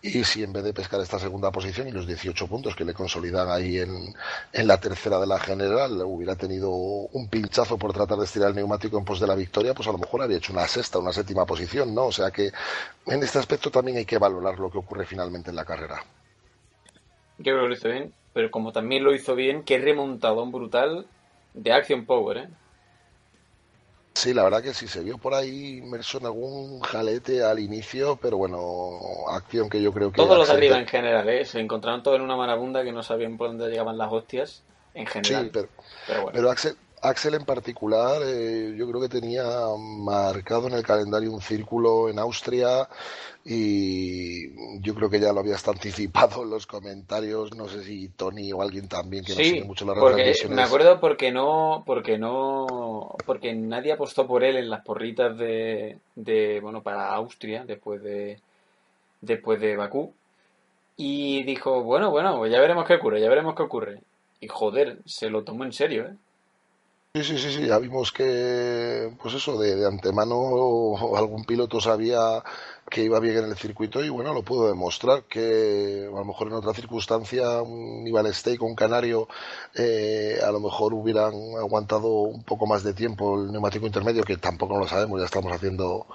[0.03, 2.95] Y si en vez de pescar esta segunda posición y los 18 puntos que le
[2.95, 4.13] consolidan ahí en,
[4.53, 8.57] en la tercera de la general, hubiera tenido un pinchazo por tratar de estirar el
[8.57, 11.13] neumático en pos de la victoria, pues a lo mejor habría hecho una sexta, una
[11.13, 12.07] séptima posición, ¿no?
[12.07, 12.51] O sea que
[13.07, 16.03] en este aspecto también hay que valorar lo que ocurre finalmente en la carrera.
[17.39, 21.07] Yo creo que lo hizo bien, pero como también lo hizo bien, qué remontadón brutal
[21.55, 22.49] de Action Power, ¿eh?
[24.15, 28.19] Sí, la verdad que sí, se vio por ahí inmerso en algún jalete al inicio,
[28.21, 28.99] pero bueno,
[29.31, 30.17] acción que yo creo que...
[30.17, 31.45] Todos los de arriba en general, ¿eh?
[31.47, 34.63] Se encontraron todos en una marabunda que no sabían por dónde llegaban las hostias,
[34.95, 35.45] en general.
[35.45, 35.69] Sí, pero,
[36.07, 36.37] pero bueno.
[36.37, 39.45] pero Axel, Axel en particular, eh, yo creo que tenía
[39.77, 42.89] marcado en el calendario un círculo en Austria
[43.45, 48.09] y yo creo que ya lo había hasta anticipado en los comentarios, no sé si
[48.09, 51.83] Tony o alguien también que no Sí, sigue mucho las porque me acuerdo porque no,
[51.85, 57.65] porque no, porque nadie apostó por él en las porritas de, de bueno, para Austria
[57.67, 58.39] después de,
[59.21, 60.15] después de Bakú.
[60.97, 64.01] Y dijo, bueno, bueno, pues ya veremos qué ocurre, ya veremos qué ocurre
[64.43, 66.17] y joder, se lo tomó en serio, ¿eh?
[67.15, 70.35] Sí, sí, sí, sí, ya vimos que, pues eso, de, de antemano
[71.15, 72.43] algún piloto sabía
[72.89, 76.47] que iba bien en el circuito y bueno, lo pudo demostrar que a lo mejor
[76.47, 79.29] en otra circunstancia un Ivan Steak o un Canario
[79.75, 84.39] eh, a lo mejor hubieran aguantado un poco más de tiempo el neumático intermedio, que
[84.39, 86.07] tampoco lo sabemos, ya estamos haciendo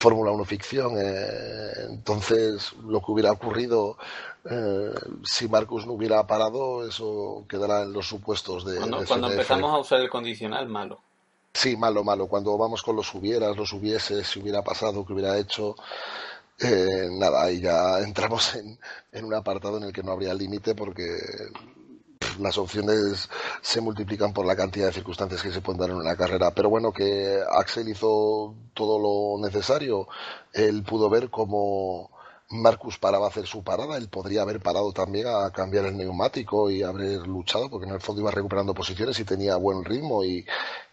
[0.00, 3.98] Fórmula 1 ficción, eh, entonces lo que hubiera ocurrido
[4.50, 9.26] eh, si Marcus no hubiera parado, eso quedará en los supuestos de, Cuando, de cuando
[9.28, 9.34] CNF.
[9.34, 11.00] empezamos a usar el condicional, malo.
[11.52, 12.26] Sí, malo, malo.
[12.28, 15.74] Cuando vamos con los hubieras, los hubiese, si hubiera pasado, que hubiera hecho,
[16.58, 18.78] eh, nada, ahí ya entramos en,
[19.12, 21.04] en un apartado en el que no habría límite porque
[22.40, 23.28] las opciones
[23.62, 26.52] se multiplican por la cantidad de circunstancias que se pueden dar en una carrera.
[26.52, 30.08] Pero bueno, que Axel hizo todo lo necesario.
[30.52, 32.10] Él pudo ver cómo
[32.50, 36.68] Marcus paraba a hacer su parada, él podría haber parado también a cambiar el neumático
[36.68, 40.44] y haber luchado, porque en el fondo iba recuperando posiciones y tenía buen ritmo y,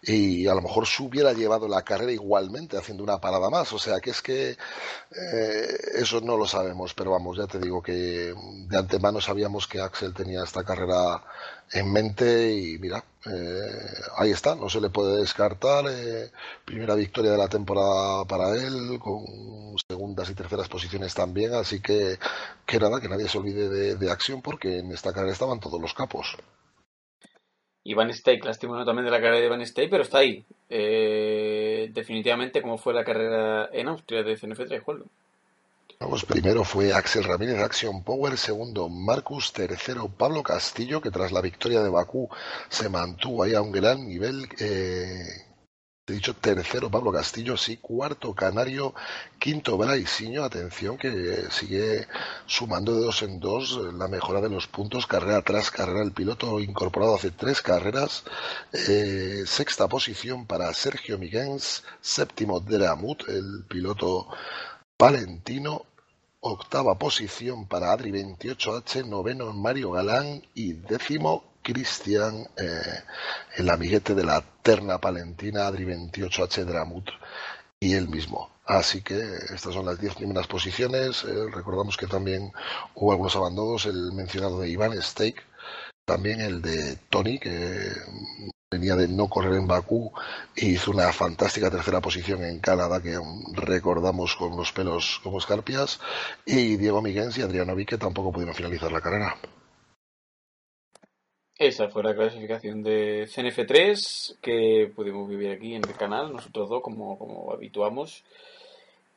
[0.04, 3.74] y a lo mejor se hubiera llevado la carrera igualmente haciendo una parada más.
[3.74, 7.82] O sea que es que eh, eso no lo sabemos, pero vamos, ya te digo
[7.82, 8.36] que
[8.68, 11.24] de antemano sabíamos que Axel tenía esta carrera
[11.72, 15.86] en mente y mira, eh, ahí está, no se le puede descartar.
[15.90, 16.32] Eh,
[16.66, 19.24] primera victoria de la temporada para él, con
[19.90, 22.18] segundas y terceras posiciones también, así que
[22.66, 25.94] que nada, que nadie se olvide de, acción porque en esta carrera estaban todos los
[25.94, 26.38] capos.
[27.84, 30.46] Iván Steak, lástima también de la carrera de Iván Steak, pero está ahí.
[30.70, 35.04] Eh, definitivamente, como fue la carrera en Austria de CNF3, Juan.
[36.00, 41.42] Vamos, primero fue Axel Ramírez Action Power, segundo Marcus, tercero Pablo Castillo, que tras la
[41.42, 42.30] victoria de Bakú
[42.70, 44.48] se mantuvo ahí a un gran nivel.
[44.60, 45.26] Eh,
[46.06, 48.94] he dicho tercero Pablo Castillo, sí, cuarto Canario,
[49.40, 52.08] quinto Braisiño, atención que sigue
[52.46, 56.60] sumando de dos en dos la mejora de los puntos, carrera tras carrera, el piloto
[56.60, 58.24] incorporado hace tres carreras,
[58.72, 64.28] eh, sexta posición para Sergio Miguens, séptimo Dramut, el piloto
[64.98, 65.86] palentino,
[66.48, 73.04] octava posición para Adri 28H, noveno Mario Galán y décimo Cristian, eh,
[73.58, 77.10] el amiguete de la terna palentina Adri 28H Dramut
[77.80, 78.50] y él mismo.
[78.66, 79.18] Así que
[79.54, 81.24] estas son las diez primeras posiciones.
[81.24, 82.52] Eh, recordamos que también
[82.96, 85.44] hubo algunos abandonos, el mencionado de Iván Steak,
[86.06, 87.92] también el de Tony, que
[88.78, 90.12] venía de no correr en Bakú
[90.56, 93.20] hizo una fantástica tercera posición en Canadá que
[93.54, 96.00] recordamos con los pelos como escarpias
[96.46, 99.36] y Diego Miguens y Adriano que tampoco pudieron finalizar la carrera.
[101.58, 106.84] Esa fue la clasificación de CNF3 que pudimos vivir aquí en el canal, nosotros dos,
[106.84, 108.24] como, como habituamos.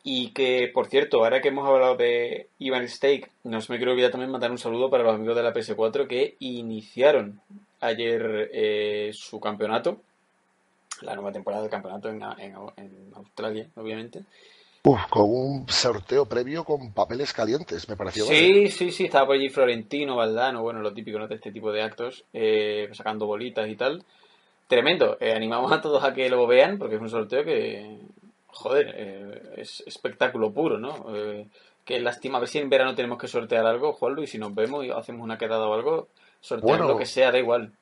[0.02, 3.92] Y que, por cierto, ahora que hemos hablado de Ivan Steak, no se me quiero
[3.92, 7.42] olvidar también mandar un saludo para los amigos de la PS4 que iniciaron
[7.80, 10.00] ayer eh, su campeonato,
[11.02, 14.22] la nueva temporada del campeonato en, en, en Australia, obviamente.
[14.82, 18.24] Uf, con un sorteo previo con papeles calientes, me pareció.
[18.24, 21.28] Sí, sí, sí, estaba por allí Florentino, Valdano, bueno, lo típico ¿no?
[21.28, 24.02] de este tipo de actos, eh, sacando bolitas y tal.
[24.68, 27.98] Tremendo, eh, animamos a todos a que lo vean porque es un sorteo que,
[28.46, 31.14] joder, eh, es espectáculo puro, ¿no?
[31.14, 31.46] Eh,
[31.84, 34.54] qué lástima, a ver si en verano tenemos que sortear algo, Juanlu, y si nos
[34.54, 36.08] vemos y hacemos una quedada o algo,
[36.41, 36.88] sortear Bueno.
[36.93, 37.72] lo que sea, da igual.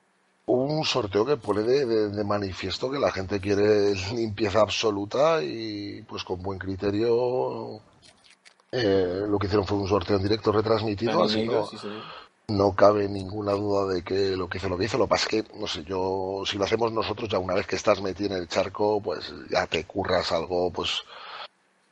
[0.46, 6.02] Un sorteo que pone de, de- de manifiesto que la gente quiere limpieza absoluta y
[6.08, 7.80] pues con buen criterio
[8.72, 11.88] eh, lo que hicieron fue un sorteo en directo retransmitido, así no, sí, sí.
[12.48, 14.98] no cabe ninguna duda de que lo que hizo lo que hizo.
[14.98, 17.66] Lo que pasa es que, no sé, yo, si lo hacemos nosotros, ya una vez
[17.66, 21.02] que estás metido en el charco, pues ya te curras algo, pues,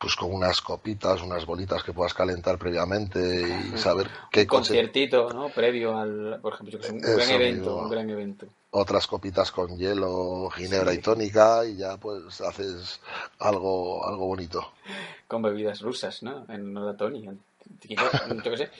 [0.06, 3.42] pues con unas copitas, unas bolitas que puedas calentar previamente
[3.74, 5.48] y saber qué Un coche, conciertito, ¿no?
[5.48, 8.46] Previo al, por ejemplo, yo que sé, un gran evento, un gran evento.
[8.70, 13.00] otras copitas con hielo, ginebra y tónica y ya pues haces
[13.40, 14.72] algo, algo bonito.
[15.26, 16.46] Con bebidas rusas, ¿no?
[16.50, 17.32] En honor Tony, yo
[17.80, 18.70] qué sé.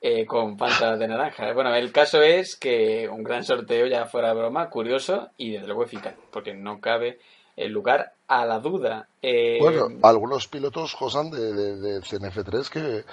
[0.00, 1.52] eh, con Fanta de naranja.
[1.52, 5.82] Bueno, el caso es que un gran sorteo, ya fuera broma, curioso y desde luego
[5.82, 7.18] eficaz, porque no cabe
[7.56, 9.08] el lugar a la duda.
[9.22, 13.04] Eh, Bueno, algunos pilotos, Josan, de, de- de CNF3 que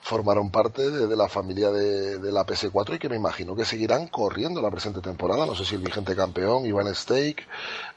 [0.00, 3.64] formaron parte de, de la familia de, de la PS4 y que me imagino que
[3.64, 5.46] seguirán corriendo la presente temporada.
[5.46, 7.46] No sé si el vigente campeón, Iván Steak,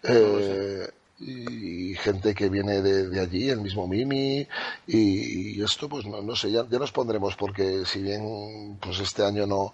[0.04, 0.88] eh,
[1.18, 4.48] y gente que viene de, de allí, el mismo Mimi,
[4.86, 9.24] y, esto pues no, no sé, ya, ya nos pondremos porque si bien pues este
[9.24, 9.74] año no,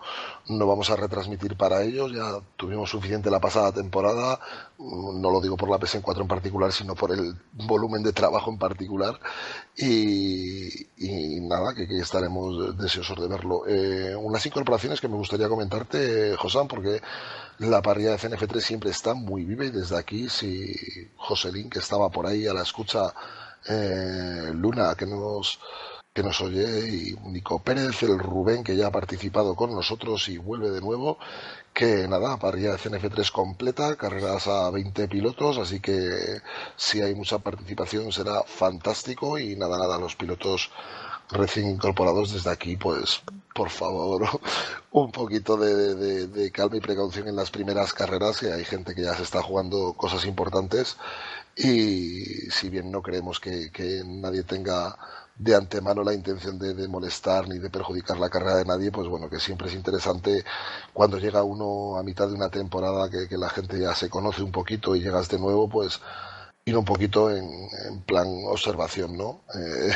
[0.50, 4.39] no vamos a retransmitir para ellos, ya tuvimos suficiente la pasada temporada,
[4.78, 8.52] mm, no lo digo por la PS4 en particular, sino por el volumen de trabajo
[8.52, 9.20] en particular,
[9.76, 13.64] y, y nada, que, que estaremos deseosos de verlo.
[13.68, 17.02] Eh, unas incorporaciones que me gustaría comentarte, Josán, porque
[17.62, 20.74] la parrilla de CNF3 siempre está muy viva y desde aquí, si
[21.16, 23.14] Joselín, que estaba por ahí a la escucha,
[23.68, 25.59] eh, Luna, que nos
[26.14, 30.38] que nos oye, y Nico Pérez, el Rubén, que ya ha participado con nosotros y
[30.38, 31.18] vuelve de nuevo,
[31.74, 36.41] que nada, parrilla de CNF3 completa, carreras a 20 pilotos, así que
[36.76, 40.70] si hay mucha participación será fantástico y nada, nada, los pilotos
[41.32, 43.22] recién incorporados desde aquí, pues
[43.56, 44.28] por favor,
[44.92, 48.96] un poquito de, de- de calma y precaución en las primeras carreras, que hay gente
[48.96, 50.98] que ya se está jugando cosas importantes.
[51.56, 54.98] Y si bien no creemos que, que nadie tenga
[55.36, 59.08] de antemano la intención de, de molestar ni de perjudicar la carrera de nadie, pues
[59.08, 60.46] bueno, que siempre es interesante
[60.94, 64.44] cuando llega uno a mitad de una temporada que, que la gente ya se conoce
[64.44, 66.00] un poquito y llegas de nuevo, pues
[66.64, 67.70] ir un poquito en,
[68.05, 69.41] plan observación, ¿no?
[69.55, 69.91] Eh,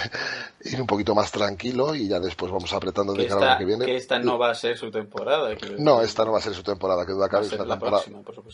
[0.71, 3.65] ir un poquito más tranquilo y ya después vamos apretando de cara a lo que
[3.65, 3.85] viene.
[3.85, 5.49] Que esta no va a ser su temporada.
[5.77, 8.03] No, esta no va a ser su temporada, que duda cabe es una temporada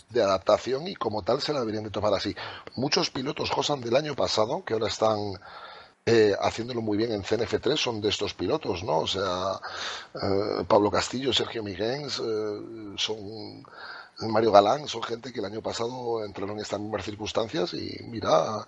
[0.10, 2.36] de adaptación y como tal se la deberían de tomar así.
[2.76, 5.18] Muchos pilotos Josan del año pasado, que ahora están
[6.06, 9.00] eh, haciéndolo muy bien en CNF3 son de estos pilotos, ¿no?
[9.00, 9.60] O sea,
[10.16, 12.22] eh, Pablo Castillo, Sergio Miguens,
[12.98, 13.64] son
[14.30, 18.66] Mario Galán, son gente que el año pasado entraron en estas mismas circunstancias y mira,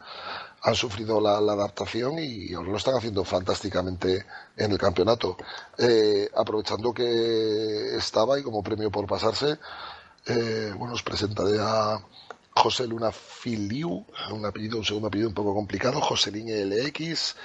[0.62, 4.26] han sufrido la, adaptación y ahora lo están haciendo fantásticamente
[4.58, 5.38] en el campeonato.
[5.78, 9.60] Eh, aprovechando que estaba y como premio por pasarse,
[10.26, 12.00] eh, bueno, os presentaré a
[12.56, 17.36] José Luna Filiu, un apellido, un segundo apellido un poco complicado, José Liña LX,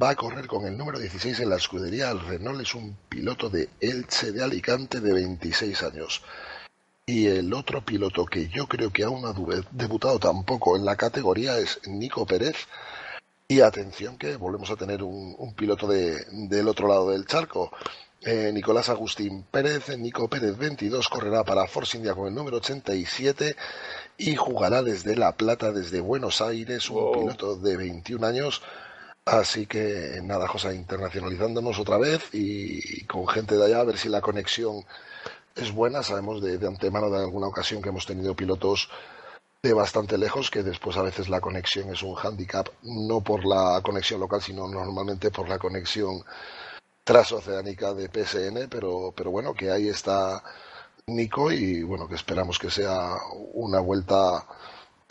[0.00, 2.10] va a correr con el número 16 en la escudería.
[2.10, 6.22] El Renault es un piloto de Elche de Alicante de 26 años.
[7.10, 9.34] Y el otro piloto que yo creo que aún ha
[9.72, 12.68] debutado tampoco en la categoría es Nico Pérez.
[13.48, 17.72] Y atención que volvemos a tener un, piloto del otro lado del charco.
[18.20, 23.56] Eh, Nicolás Agustín Pérez, Nico Pérez 22, correrá para Force India con el número 87
[24.16, 28.62] y jugará desde La Plata, desde Buenos Aires, un piloto de 21 años.
[29.24, 34.08] Así que nada, José, internacionalizándonos otra vez y con gente de allá, a ver si
[34.08, 34.84] la conexión
[35.54, 36.02] es buena.
[36.02, 38.88] Sabemos de, antemano de alguna ocasión que hemos tenido pilotos
[39.62, 43.80] de bastante lejos, que después a veces la conexión es un handicap, no por la
[43.82, 46.24] conexión local, sino normalmente por la conexión
[47.04, 50.42] transoceánica de PSN, pero, pero bueno, que ahí está
[51.06, 53.16] Nico y bueno, que esperamos que sea
[53.52, 54.46] una vuelta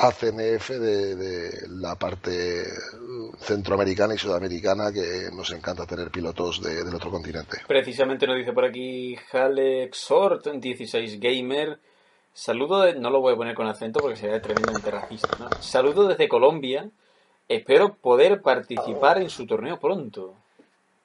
[0.02, 2.64] a CNF de, la parte
[3.40, 7.58] centroamericana y sudamericana que nos encanta tener pilotos del otro continente.
[7.68, 11.80] Precisamente nos dice por aquí Halexort 16 Gamer.
[12.32, 15.36] Saludo, de, no lo voy a poner con acento porque sería tremendamente racista.
[15.38, 15.50] ¿no?
[15.60, 16.90] Saludo desde Colombia.
[17.50, 20.36] Espero poder participar en su torneo pronto.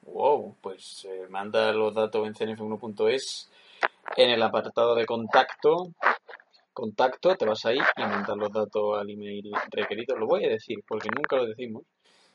[0.02, 3.50] Wow, pues eh, manda los datos en cnf1.es
[4.16, 5.88] en el apartado de contacto
[6.74, 10.16] contacto, te vas ahí y mandas los datos al email requerido.
[10.16, 11.84] Lo voy a decir porque nunca lo decimos.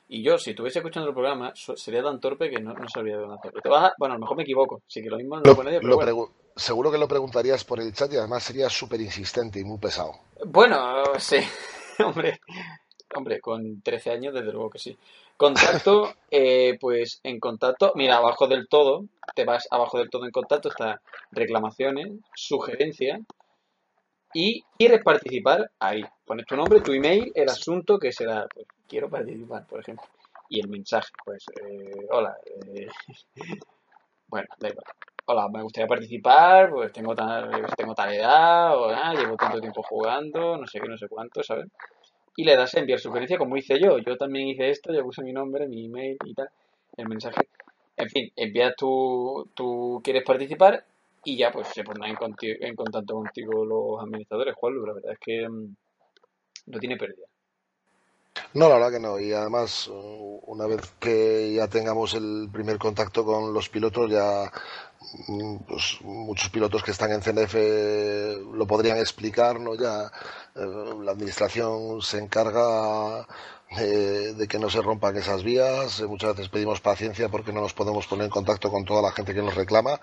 [0.08, 3.36] Y yo, si estuviese escuchando el programa, sería tan torpe que no, no sabría dónde
[3.36, 3.60] hacerlo.
[3.62, 4.82] Te vas Bueno, a lo mejor me equivoco.
[4.88, 8.12] Sí que lo mismo no lo, pone pero Seguro que lo preguntarías por el chat
[8.12, 10.14] y además sería súper insistente y muy pesado.
[10.44, 11.38] Bueno, sí.
[12.04, 12.40] hombre,
[13.14, 14.98] hombre, con 13 años desde luego que sí.
[15.36, 20.32] Contacto, eh, pues en contacto, mira, abajo del todo, te vas abajo del todo en
[20.32, 23.20] contacto, está reclamaciones, sugerencias,
[24.32, 29.08] y quieres participar, ahí pones tu nombre, tu email, el asunto que será, pues quiero
[29.08, 30.04] participar, por ejemplo,
[30.48, 32.88] y el mensaje, pues, eh, hola, eh,
[34.28, 34.84] bueno, da igual.
[35.26, 39.82] Hola, me gustaría participar, pues tengo tal, tengo tal edad, o ah, llevo tanto tiempo
[39.82, 41.66] jugando, no sé qué, no sé cuánto, ¿sabes?
[42.36, 43.98] Y le das a enviar sugerencia como hice yo.
[43.98, 46.48] Yo también hice esto, yo puse mi nombre, mi email y tal,
[46.96, 47.42] el mensaje.
[47.96, 50.84] En fin, envías tu, tú quieres participar
[51.24, 55.18] y ya pues se pondrán en, en contacto contigo los administradores, Juan, la verdad es
[55.20, 55.76] que mm,
[56.66, 57.26] no tiene pérdida.
[58.54, 59.18] No, la verdad que no.
[59.20, 64.50] Y además, una vez que ya tengamos el primer contacto con los pilotos, ya
[65.28, 67.54] mm, pues, muchos pilotos que están en CNF
[68.52, 69.74] lo podrían explicar, ¿no?
[69.74, 70.10] Ya
[70.56, 73.26] eh, la administración se encarga
[73.76, 76.00] de, de, que no se rompan esas vías.
[76.02, 79.34] Muchas veces pedimos paciencia porque no nos podemos poner en contacto con toda la gente
[79.34, 80.00] que nos reclama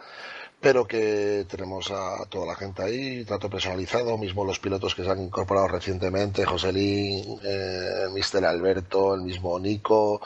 [0.60, 5.10] pero que tenemos a toda la gente ahí, trato personalizado, mismo los pilotos que se
[5.10, 10.20] han incorporado recientemente, Joselín, eh, Mister Alberto, el mismo Nico,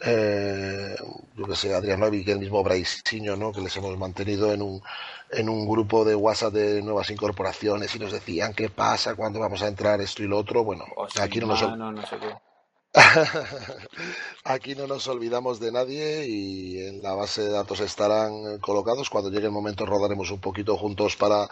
[0.00, 0.96] eh,
[1.36, 3.52] yo que sé, Adrián Novi, que el mismo Braisiño, ¿no?
[3.52, 4.82] que les hemos mantenido en un,
[5.30, 9.62] en un grupo de WhatsApp de nuevas incorporaciones y nos decían qué pasa, cuándo vamos
[9.62, 10.64] a entrar, esto y lo otro.
[10.64, 10.84] Bueno,
[11.20, 11.62] aquí no nos...
[11.62, 12.49] No, no sé qué.
[14.44, 19.10] Aquí no nos olvidamos de nadie y en la base de datos estarán colocados.
[19.10, 21.48] Cuando llegue el momento rodaremos un poquito juntos para,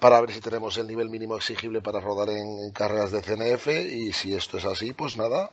[0.00, 4.12] para ver si tenemos el nivel mínimo exigible para rodar en, carreras de CNF y
[4.12, 5.50] si esto es así, pues nada,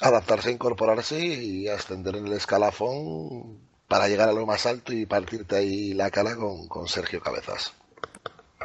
[0.00, 5.56] adaptarse, incorporarse y ascender en el escalafón para llegar a lo más alto y partirte
[5.56, 7.74] ahí la cara con, con Sergio Cabezas.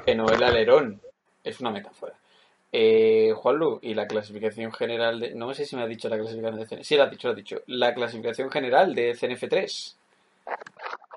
[0.06, 1.02] Que no el alerón,
[1.44, 2.14] es una metáfora.
[2.78, 5.34] Eh, Juanlu, y la clasificación general de.
[5.34, 6.86] No sé si me ha dicho la clasificación de CNF.
[6.86, 7.62] Sí, ha dicho, lo ha dicho.
[7.68, 9.96] La clasificación general de CNF3.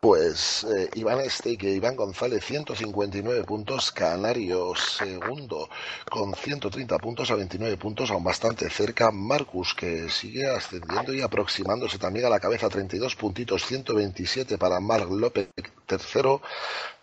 [0.00, 5.68] Pues eh, Iván Esteque, Iván González, 159 puntos, Canario segundo
[6.08, 9.10] con 130 puntos a 29 puntos, aún bastante cerca.
[9.10, 15.10] Marcus, que sigue ascendiendo y aproximándose también a la cabeza, 32 puntitos, 127 para Marc
[15.10, 15.48] López,
[15.86, 16.40] tercero.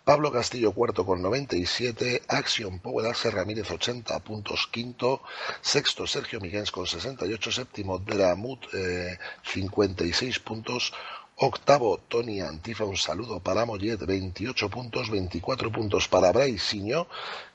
[0.06, 5.22] Pablo Castillo cuarto con 97, Action Power Axe Ramírez 80 puntos quinto,
[5.60, 10.92] sexto Sergio Miguens con 68, séptimo Dramut eh, 56 puntos,
[11.34, 17.08] Octavo, Tony Antifa, un saludo para Mollet, 28 puntos, 24 puntos para Siño,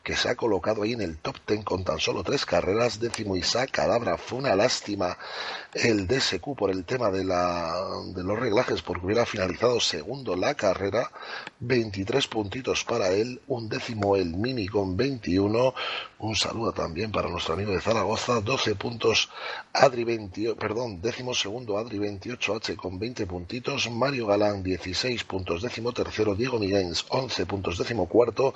[0.04, 3.00] que se ha colocado ahí en el top 10 con tan solo tres carreras.
[3.00, 5.18] Décimo Isaac Cadabra, fue una lástima
[5.74, 7.74] el DSQ por el tema de, la,
[8.14, 11.12] de los reglajes, porque hubiera finalizado segundo la carrera.
[11.60, 15.74] 23 puntitos para él, un décimo el Mini con 21.
[16.20, 19.30] Un saludo también para nuestro amigo de Zaragoza, 12 puntos
[19.74, 25.94] Adri 28, perdón, décimo segundo Adri 28H con 20 puntitos, Mario Galán 16 puntos, décimo
[25.94, 28.54] tercero Diego Miguens 11 puntos, décimo cuarto,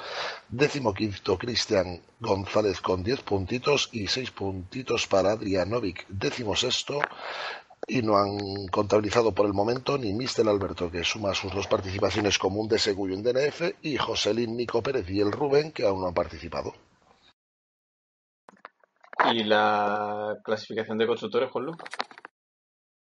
[0.49, 6.99] décimo quinto Cristian González con 10 puntitos y 6 puntitos para Adrianovic, décimo sexto
[7.87, 12.39] y no han contabilizado por el momento ni Mister Alberto, que suma sus dos participaciones
[12.39, 16.07] como un DSQ un DNF, y Joselín Nico Pérez y el Rubén, que aún no
[16.07, 16.73] han participado.
[19.31, 21.73] ¿Y la clasificación de constructores, Juanlu?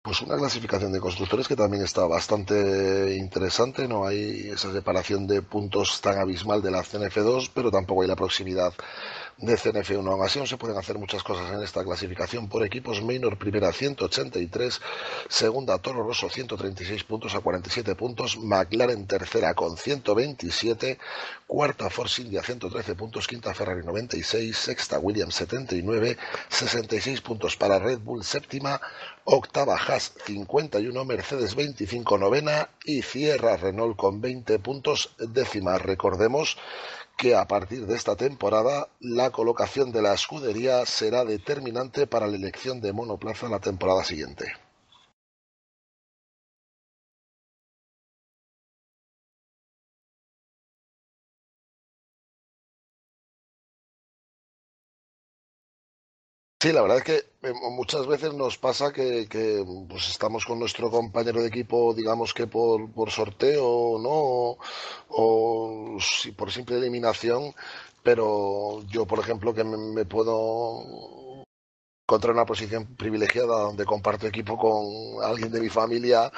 [0.04, 3.88] Pues una clasificación de constructores que también está bastante interesante.
[3.88, 8.14] No hay esa separación de puntos tan abismal de la CNF2, pero tampoco hay la
[8.14, 8.74] proximidad
[9.38, 10.06] de CNF1.
[10.10, 13.02] Aún así, se pueden hacer muchas cosas en esta clasificación por equipos.
[13.02, 14.80] Minor primera 183,
[15.28, 20.98] segunda Toro Rosso 136 puntos a 47 puntos, McLaren tercera con 127,
[21.46, 26.16] cuarta Force India 113 puntos, quinta Ferrari 96, sexta Williams 79,
[26.48, 28.24] 66 puntos para Red Bull.
[28.24, 28.80] Séptima,
[29.24, 32.70] octava Haas 51, Mercedes 25 novena.
[32.84, 35.14] Y cierra Renault con 20 puntos.
[35.18, 35.78] Décima.
[35.78, 36.58] Recordemos
[37.16, 42.36] que a partir de esta temporada la colocación de la escudería será determinante para la
[42.36, 44.63] elección de monoplaza la temporada siguiente.
[56.64, 59.28] Sí, la verdad es que eh, muchas veces nos pasa que,
[59.86, 64.56] pues estamos con nuestro compañero de equipo, digamos que por, por sorteo, ¿no?
[65.10, 67.54] O, si por simple eliminación,
[68.02, 71.23] pero yo, por ejemplo, que me puedo
[72.14, 76.30] encontrar una posición privilegiada donde comparto equipo con alguien de mi familia,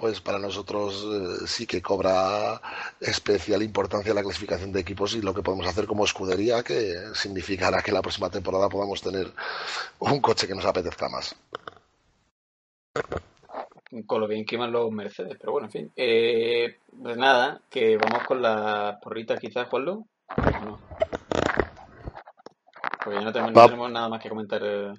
[0.00, 2.60] pues para nosotros eh, sí que cobra
[3.00, 7.80] especial importancia la clasificación de equipos y lo que podemos hacer como escudería, que significará
[7.82, 9.28] que la próxima temporada podamos tener
[10.00, 11.36] un coche que nos apetezca más.
[14.06, 15.92] Con lo bien que iban los Mercedes, pero bueno, en fin.
[15.94, 20.04] Eh, pues nada, que vamos con las porritas quizás, Juanlo.
[20.36, 20.80] No?
[23.04, 24.92] Pues ya no tenemos, nada más que comentar eh,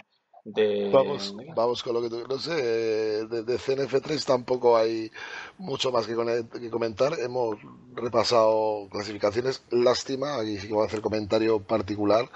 [0.45, 0.89] de...
[0.91, 2.23] Vamos, vamos con lo que tú...
[2.27, 5.11] No sé, de, de, CNF3 tampoco hay
[5.57, 6.15] mucho más que,
[6.59, 7.17] que, comentar.
[7.19, 7.57] Hemos
[7.93, 9.63] repasado clasificaciones.
[9.69, 12.29] Lástima, y sí que voy a hacer comentario particular,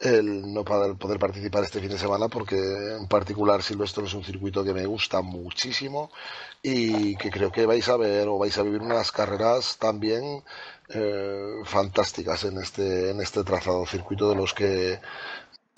[0.00, 4.24] el no poder, poder participar este fin de semana porque en particular Silvestre es un
[4.24, 6.10] circuito que me gusta muchísimo
[6.62, 10.42] y que creo que vais a ver o vais a vivir unas carreras también
[10.88, 14.98] eh, fantásticas en este, en este trazado, circuito de los que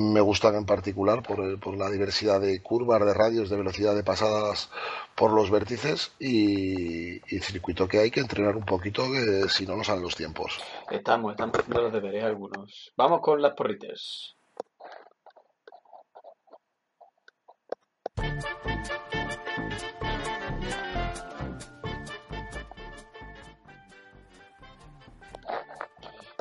[0.02, 4.02] me gustan en particular por, por, la diversidad de curvas, de radios, de velocidad de
[4.02, 4.70] pasadas
[5.14, 9.04] por los vértices y, circuito que hay que entrenar un poquito
[9.48, 10.58] si no no salen los tiempos.
[10.90, 12.92] Estamos, estamos haciendo los deberes algunos.
[12.96, 14.36] Vamos con las porritas.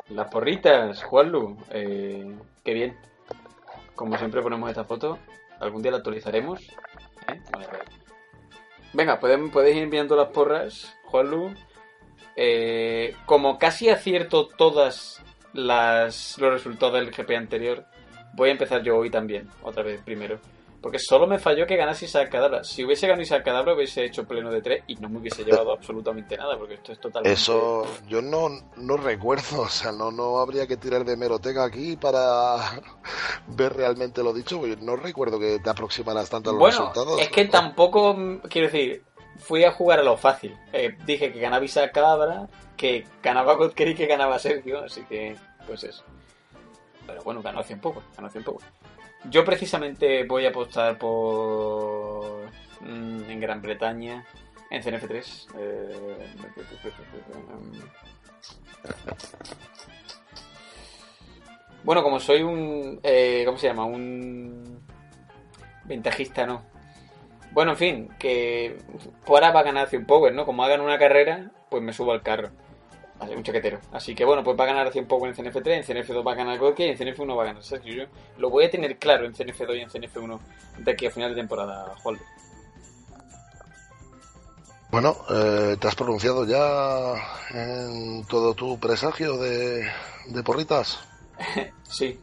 [0.08, 3.11] Las porritas, Juanlu, eh, qué bien.
[3.94, 5.18] Como siempre ponemos esta foto,
[5.60, 6.60] algún día la actualizaremos.
[7.28, 7.40] ¿eh?
[8.92, 11.54] Venga, podéis ir enviando las porras, Juanlu.
[12.36, 15.22] Eh, como casi acierto todas
[15.52, 17.86] las, los resultados del GP anterior,
[18.34, 20.38] voy a empezar yo hoy también, otra vez primero.
[20.82, 22.64] Porque solo me falló que ganase Isaac Cadabra.
[22.64, 25.72] Si hubiese ganado Isaac Cadabra, hubiese hecho pleno de tres y no me hubiese llevado
[25.72, 27.40] absolutamente nada, porque esto es totalmente.
[27.40, 31.96] Eso yo no, no recuerdo, o sea, no, no habría que tirar de meroteca aquí
[31.96, 32.56] para
[33.46, 37.20] ver realmente lo dicho, porque no recuerdo que te aproximaras tanto a los resultados.
[37.20, 38.16] Es que tampoco,
[38.50, 39.04] quiero decir,
[39.38, 40.58] fui a jugar a lo fácil.
[40.72, 45.36] Eh, dije que ganaba Isaac Cadabra, que ganaba Godker y que ganaba Sergio, así que,
[45.64, 46.02] pues eso.
[47.06, 48.60] Pero bueno, ganó 100 poco, ganó 100 poco.
[49.30, 52.48] Yo precisamente voy a apostar por
[52.80, 54.24] mm, en Gran Bretaña,
[54.70, 55.46] en CNF3.
[55.58, 56.26] Eh,
[61.84, 63.00] bueno, como soy un...
[63.02, 63.84] Eh, ¿Cómo se llama?
[63.84, 64.82] Un
[65.84, 66.64] ventajista, ¿no?
[67.52, 68.78] Bueno, en fin, que
[69.26, 70.46] ahora va a ganar 100 Power, ¿no?
[70.46, 72.50] Como hagan una carrera, pues me subo al carro.
[73.22, 73.78] Así, un chaquetero.
[73.92, 76.34] Así que bueno, pues va a ganar 100 Power en CNF3, en CNF2 va a
[76.34, 77.94] ganar Godke y en CNF1 va a ganar Sergio.
[77.94, 78.04] Yo
[78.38, 80.38] lo voy a tener claro en CNF2 y en CNF1
[80.78, 82.18] de aquí a final de temporada, Juan.
[84.90, 87.14] Bueno, eh, ¿te has pronunciado ya
[87.50, 89.88] en todo tu presagio de,
[90.26, 91.00] de porritas?
[91.88, 92.20] sí.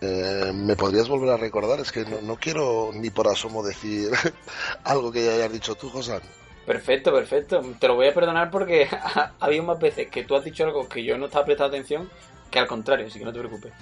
[0.00, 1.80] Eh, ¿Me podrías volver a recordar?
[1.80, 4.12] Es que no, no quiero ni por asomo decir
[4.84, 6.20] algo que ya hayas dicho tú, José.
[6.66, 7.62] Perfecto, perfecto.
[7.78, 10.88] Te lo voy a perdonar porque ha habido más veces que tú has dicho algo
[10.88, 12.10] que yo no estaba prestando atención
[12.50, 13.72] que al contrario, así que no te preocupes.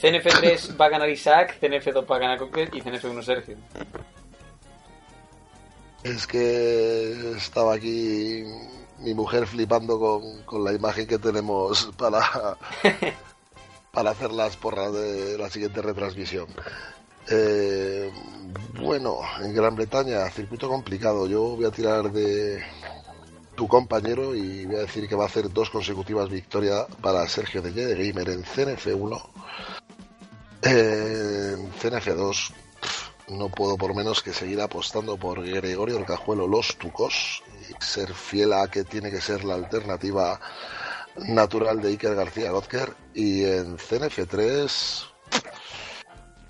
[0.00, 3.56] CNF3 va a ganar Isaac, CNF2 va a ganar Coquet y CNF1 Sergio.
[6.04, 8.44] Es que estaba aquí
[8.98, 12.20] mi mujer flipando con, con la imagen que tenemos para,
[13.92, 16.46] para hacer las porras de la siguiente retransmisión.
[17.30, 18.12] Eh,
[18.80, 21.26] bueno, en Gran Bretaña, circuito complicado.
[21.26, 22.62] Yo voy a tirar de
[23.54, 27.62] tu compañero y voy a decir que va a hacer dos consecutivas victorias para Sergio
[27.62, 29.22] de Gamer en CNF1.
[30.62, 32.52] En CNF2
[33.28, 38.52] no puedo por menos que seguir apostando por Gregorio Orcajuelo Los Tucos y ser fiel
[38.52, 40.40] a que tiene que ser la alternativa
[41.16, 45.13] natural de Iker García Gozker y en CNF3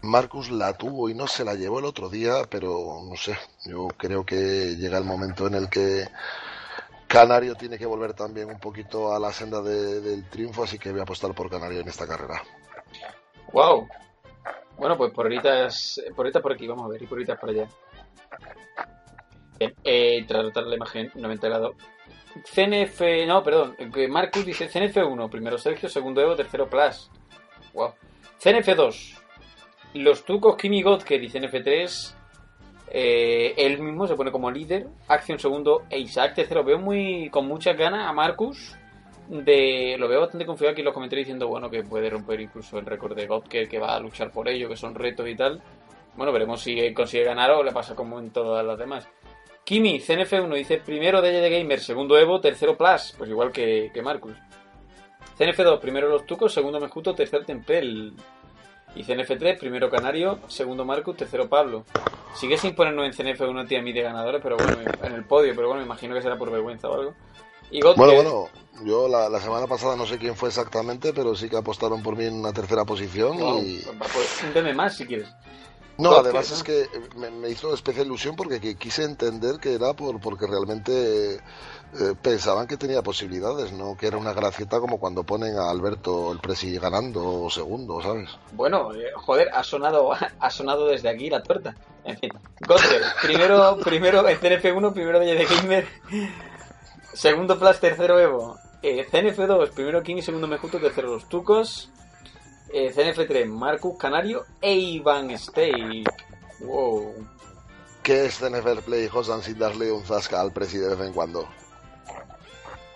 [0.05, 3.89] Marcus la tuvo y no se la llevó el otro día, pero no sé, yo
[3.97, 6.07] creo que llega el momento en el que
[7.07, 10.91] Canario tiene que volver también un poquito a la senda de, del triunfo, así que
[10.91, 12.43] voy a apostar por Canario en esta carrera.
[13.53, 13.89] Wow.
[14.77, 15.69] Bueno, pues por ahorita,
[16.15, 17.69] por ahorita por aquí, vamos a ver, y por ahorita por allá.
[19.59, 21.77] Bien, eh, tratar la imagen 90 grados.
[22.53, 23.77] CNF, no, perdón,
[24.11, 27.11] Marcus dice CNF1, primero Sergio, segundo Evo, tercero Plus.
[27.73, 27.95] Wow.
[28.43, 29.24] CNF2,
[29.95, 32.15] los tucos Kimi Godker y CNF3,
[32.91, 34.87] eh, él mismo se pone como líder.
[35.09, 36.65] Acción segundo e Isaac tercero.
[36.65, 38.77] Veo muy con muchas ganas a Marcus.
[39.29, 42.79] De, lo veo bastante confiado aquí en los comentarios diciendo bueno que puede romper incluso
[42.79, 45.63] el récord de Godker, que va a luchar por ello, que son retos y tal.
[46.15, 49.09] Bueno, veremos si consigue ganar o le pasa como en todas las demás.
[49.65, 54.37] Kimi, CNF1, dice primero de Gamer, segundo Evo, tercero Plus, pues igual que, que Marcus.
[55.39, 58.13] CNF2, primero los Tucos, segundo Mejuto, tercer Tempel.
[58.97, 61.85] Y CNF3, primero Canario, segundo Marcus, tercero Pablo.
[62.35, 65.81] Sigue sin ponernos en CNF1 tía de ganadores, pero bueno, en el podio, pero bueno,
[65.81, 67.15] me imagino que será por vergüenza o algo.
[67.71, 68.49] Y bueno, bueno,
[68.85, 72.17] yo la, la, semana pasada no sé quién fue exactamente, pero sí que apostaron por
[72.17, 73.37] mí en una tercera posición.
[73.65, 73.83] y...
[73.83, 75.29] Pues, más si quieres.
[75.97, 80.21] No, además es que me, me, hizo especial ilusión porque quise entender que era por
[80.21, 81.41] porque realmente
[82.01, 86.33] eh, pensaban que tenía posibilidades, no que era una gracieta como cuando ponen a Alberto
[86.33, 88.31] el Presi ganando segundo, ¿sabes?
[88.53, 90.11] Bueno, eh, joder, ha sonado
[90.41, 91.75] ha sonado desde aquí la tuerta.
[92.05, 92.31] En fin,
[92.67, 95.87] Gotter, primero primero CNF1, primero de Gamer,
[97.13, 98.59] segundo Plus, tercero Evo.
[98.83, 101.91] Eh, CNF2, primero King y segundo Mejuto, tercero Los Tucos.
[102.71, 106.05] Eh, CNF3, Marcus Canario e Iván Stay.
[106.61, 107.15] Wow.
[108.03, 111.49] ¿Qué es CNF Play, Josan, sin darle un zasca al Presi de vez en cuando?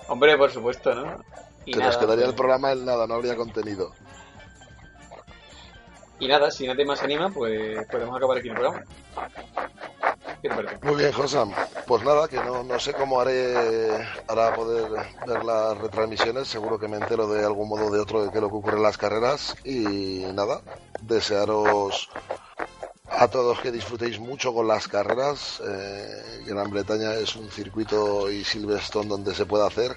[0.08, 1.16] Hombre, por supuesto, ¿no?
[1.64, 3.92] Y Se nos quedaría el programa el nada, no habría contenido.
[6.18, 8.82] Y nada, si nadie más anima, pues podemos acabar aquí el programa.
[10.82, 11.52] Muy bien, Josan.
[11.86, 14.90] Pues nada, que no, no sé cómo haré para poder
[15.26, 16.48] ver las retransmisiones.
[16.48, 18.56] Seguro que me entero de algún modo o de otro de qué es lo que
[18.56, 19.56] ocurre en las carreras.
[19.64, 20.60] Y nada,
[21.02, 22.08] desearos
[23.18, 25.60] a todos que disfrutéis mucho con las carreras.
[25.66, 29.96] Eh, Gran Bretaña es un circuito y Silverstone donde se puede hacer.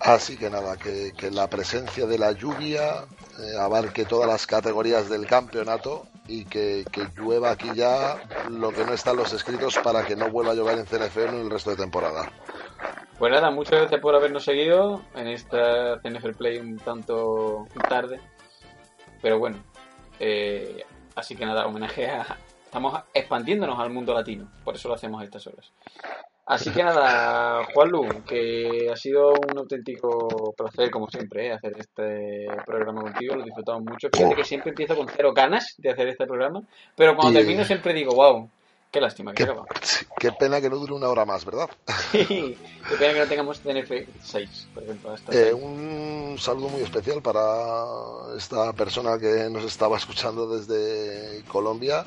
[0.00, 3.04] Así que nada, que, la presencia de la lluvia
[3.38, 8.84] eh, abarque todas las categorías del campeonato y que, que, llueva aquí ya lo que
[8.84, 11.50] no está en los escritos para que no vuelva a llover en CNFL en el
[11.50, 12.32] resto de temporada.
[13.18, 18.18] Pues nada, muchas gracias por habernos seguido en esta CNFL Play un tanto tarde.
[19.22, 19.62] Pero bueno,
[20.18, 20.84] eh,
[21.20, 22.38] Así que nada, homenaje a...
[22.64, 25.70] Estamos expandiéndonos al mundo latino, por eso lo hacemos a estas horas.
[26.46, 31.52] Así que nada, Juanlu, que ha sido un auténtico placer, como siempre, ¿eh?
[31.52, 34.08] hacer este programa contigo, lo disfrutamos mucho.
[34.10, 36.62] Fíjate que siempre empiezo con cero ganas de hacer este programa,
[36.96, 38.48] pero cuando termino siempre digo, wow,
[38.90, 39.52] Qué lástima que qué,
[40.18, 41.70] qué, pena que no dure una hora más, ¿verdad?
[42.12, 42.56] qué
[42.98, 45.14] pena que no tengamos CNF 6, por ejemplo.
[45.30, 47.40] Eh, un saludo muy especial para
[48.36, 52.04] esta persona que nos estaba escuchando desde Colombia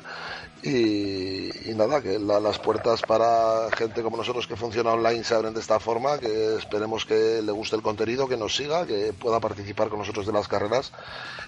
[0.62, 5.34] y, y nada, que la, las puertas para gente como nosotros que funciona online se
[5.34, 9.14] abren de esta forma, que esperemos que le guste el contenido, que nos siga, que
[9.14, 10.92] pueda participar con nosotros de las carreras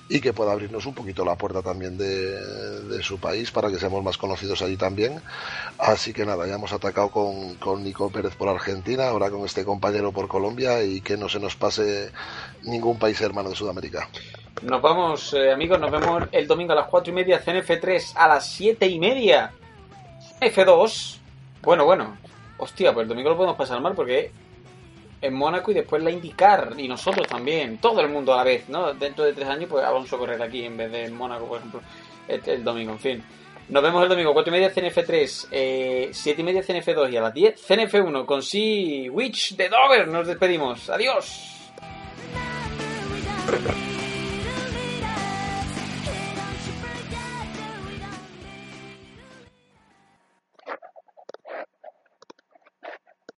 [0.08, 2.40] y que pueda abrirnos un poquito la puerta también de,
[2.82, 5.22] de su país para que seamos más conocidos allí también
[5.78, 9.64] Así que nada, ya hemos atacado con, con Nico Pérez por Argentina, ahora con este
[9.64, 12.10] compañero por Colombia y que no se nos pase
[12.62, 14.08] ningún país hermano de Sudamérica.
[14.62, 18.28] Nos vamos, eh, amigos, nos vemos el domingo a las 4 y media, CNF3 a
[18.28, 19.52] las 7 y media.
[20.40, 21.18] F2.
[21.62, 22.16] Bueno, bueno.
[22.58, 24.32] Hostia, pues el domingo lo podemos pasar mal porque
[25.20, 28.68] en Mónaco y después la indicar y nosotros también, todo el mundo a la vez,
[28.68, 28.94] ¿no?
[28.94, 31.58] Dentro de tres años, pues vamos a correr aquí en vez de en Mónaco, por
[31.58, 31.80] ejemplo,
[32.28, 33.24] este, el domingo, en fin.
[33.68, 37.20] Nos vemos el domingo, 4 y media CNF3, eh, 7 y media CNF2 y a
[37.20, 40.06] las 10 CNF1 con sí Witch de Dover.
[40.06, 40.88] Nos despedimos.
[40.88, 41.52] Adiós.